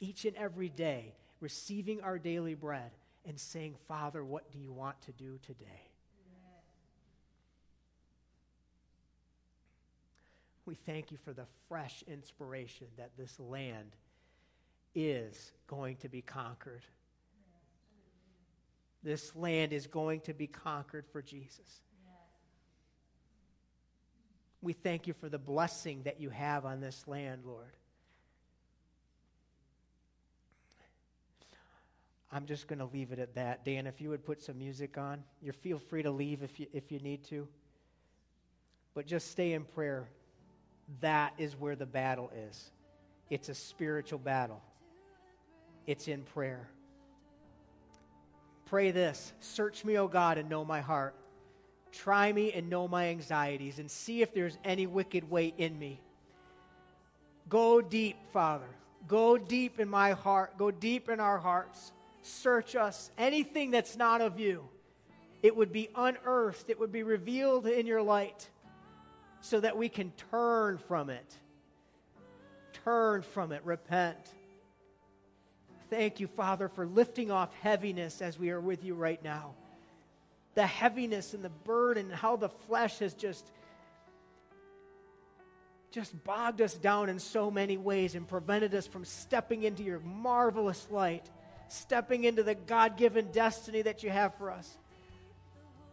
each 0.00 0.24
and 0.24 0.36
every 0.36 0.68
day, 0.68 1.14
receiving 1.40 2.00
our 2.00 2.18
daily 2.18 2.54
bread 2.54 2.90
and 3.26 3.38
saying, 3.38 3.74
Father, 3.86 4.24
what 4.24 4.50
do 4.50 4.58
you 4.58 4.72
want 4.72 5.00
to 5.02 5.12
do 5.12 5.38
today? 5.44 5.90
We 10.64 10.74
thank 10.74 11.10
you 11.10 11.18
for 11.24 11.32
the 11.32 11.46
fresh 11.68 12.04
inspiration 12.06 12.86
that 12.96 13.10
this 13.18 13.38
land 13.40 13.96
is 14.94 15.52
going 15.66 15.96
to 15.96 16.08
be 16.08 16.22
conquered. 16.22 16.84
This 19.02 19.34
land 19.36 19.72
is 19.72 19.86
going 19.86 20.20
to 20.22 20.34
be 20.34 20.46
conquered 20.46 21.06
for 21.12 21.22
Jesus. 21.22 21.80
We 24.60 24.72
thank 24.72 25.06
you 25.06 25.14
for 25.14 25.28
the 25.28 25.38
blessing 25.38 26.02
that 26.04 26.20
you 26.20 26.30
have 26.30 26.64
on 26.64 26.80
this 26.80 27.06
land, 27.06 27.42
Lord. 27.44 27.72
I'm 32.30 32.44
just 32.44 32.66
going 32.66 32.80
to 32.80 32.84
leave 32.84 33.12
it 33.12 33.18
at 33.18 33.36
that. 33.36 33.64
Dan, 33.64 33.86
if 33.86 34.00
you 34.00 34.10
would 34.10 34.24
put 34.24 34.42
some 34.42 34.58
music 34.58 34.98
on, 34.98 35.22
you 35.40 35.52
feel 35.52 35.78
free 35.78 36.02
to 36.02 36.10
leave 36.10 36.42
if 36.42 36.60
you, 36.60 36.66
if 36.72 36.92
you 36.92 36.98
need 36.98 37.24
to. 37.24 37.48
But 38.94 39.06
just 39.06 39.30
stay 39.30 39.54
in 39.54 39.64
prayer. 39.64 40.08
That 41.00 41.32
is 41.38 41.56
where 41.56 41.76
the 41.76 41.86
battle 41.86 42.30
is. 42.48 42.70
It's 43.30 43.48
a 43.48 43.54
spiritual 43.54 44.18
battle, 44.18 44.62
it's 45.88 46.06
in 46.06 46.22
prayer. 46.22 46.68
Pray 48.66 48.90
this 48.92 49.32
Search 49.40 49.84
me, 49.84 49.98
O 49.98 50.06
God, 50.06 50.38
and 50.38 50.48
know 50.48 50.64
my 50.64 50.80
heart. 50.80 51.16
Try 51.90 52.30
me 52.30 52.52
and 52.52 52.68
know 52.68 52.86
my 52.86 53.06
anxieties, 53.06 53.78
and 53.78 53.90
see 53.90 54.20
if 54.20 54.32
there's 54.34 54.56
any 54.62 54.86
wicked 54.86 55.28
way 55.28 55.54
in 55.56 55.76
me. 55.76 56.00
Go 57.48 57.80
deep, 57.80 58.16
Father. 58.30 58.68
Go 59.08 59.38
deep 59.38 59.80
in 59.80 59.88
my 59.88 60.12
heart. 60.12 60.58
Go 60.58 60.70
deep 60.70 61.08
in 61.08 61.18
our 61.18 61.38
hearts. 61.38 61.92
Search 62.20 62.76
us. 62.76 63.10
Anything 63.16 63.70
that's 63.70 63.96
not 63.96 64.20
of 64.20 64.38
you, 64.38 64.68
it 65.42 65.56
would 65.56 65.72
be 65.72 65.88
unearthed, 65.96 66.68
it 66.68 66.78
would 66.78 66.92
be 66.92 67.02
revealed 67.02 67.66
in 67.66 67.86
your 67.86 68.02
light 68.02 68.50
so 69.40 69.58
that 69.60 69.78
we 69.78 69.88
can 69.88 70.12
turn 70.30 70.76
from 70.76 71.08
it. 71.08 71.34
Turn 72.84 73.22
from 73.22 73.52
it. 73.52 73.62
Repent. 73.64 74.18
Thank 75.90 76.20
you, 76.20 76.26
Father, 76.26 76.68
for 76.68 76.86
lifting 76.86 77.30
off 77.30 77.54
heaviness 77.62 78.20
as 78.20 78.38
we 78.38 78.50
are 78.50 78.60
with 78.60 78.84
you 78.84 78.94
right 78.94 79.22
now. 79.22 79.54
The 80.54 80.66
heaviness 80.66 81.34
and 81.34 81.44
the 81.44 81.50
burden, 81.50 82.10
how 82.10 82.36
the 82.36 82.48
flesh 82.48 82.98
has 82.98 83.14
just 83.14 83.50
just 85.90 86.22
bogged 86.22 86.60
us 86.60 86.74
down 86.74 87.08
in 87.08 87.18
so 87.18 87.50
many 87.50 87.78
ways 87.78 88.14
and 88.14 88.28
prevented 88.28 88.74
us 88.74 88.86
from 88.86 89.06
stepping 89.06 89.62
into 89.62 89.82
your 89.82 90.00
marvelous 90.00 90.86
light, 90.90 91.28
stepping 91.68 92.24
into 92.24 92.42
the 92.42 92.54
God 92.54 92.98
given 92.98 93.30
destiny 93.32 93.80
that 93.82 94.02
you 94.02 94.10
have 94.10 94.34
for 94.34 94.50
us. 94.50 94.76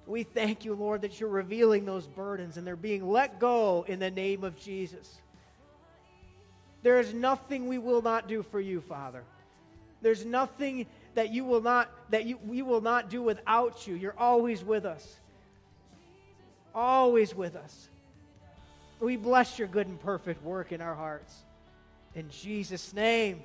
We 0.06 0.24
thank 0.24 0.66
you, 0.66 0.76
Lord, 0.76 1.02
that 1.02 1.20
you're 1.20 1.30
revealing 1.30 1.86
those 1.86 2.08
burdens 2.08 2.58
and 2.58 2.68
they're 2.68 2.76
being 2.76 3.08
let 3.08 3.40
go 3.40 3.86
in 3.88 4.00
the 4.00 4.12
name 4.12 4.44
of 4.44 4.60
Jesus. 4.60 5.18
There 6.84 7.00
is 7.00 7.14
nothing 7.14 7.68
we 7.68 7.78
will 7.78 8.02
not 8.02 8.28
do 8.28 8.44
for 8.44 8.60
you, 8.60 8.82
Father. 8.82 9.24
There's 10.02 10.26
nothing 10.26 10.86
that 11.16 11.32
you 11.32 11.46
will 11.46 11.62
not 11.62 11.90
that 12.10 12.26
you, 12.26 12.38
we 12.46 12.62
will 12.62 12.82
not 12.82 13.10
do 13.10 13.22
without 13.22 13.88
you. 13.88 13.96
You're 13.96 14.18
always 14.18 14.64
with 14.64 14.86
us. 14.86 15.16
Always 16.74 17.34
with 17.34 17.56
us. 17.56 17.90
We 19.00 19.18
bless 19.18 19.58
your 19.58 19.68
good 19.68 19.88
and 19.88 20.00
perfect 20.00 20.44
work 20.44 20.72
in 20.72 20.82
our 20.82 20.96
hearts. 20.96 21.34
In 22.14 22.30
Jesus' 22.30 22.94
name. 22.94 23.44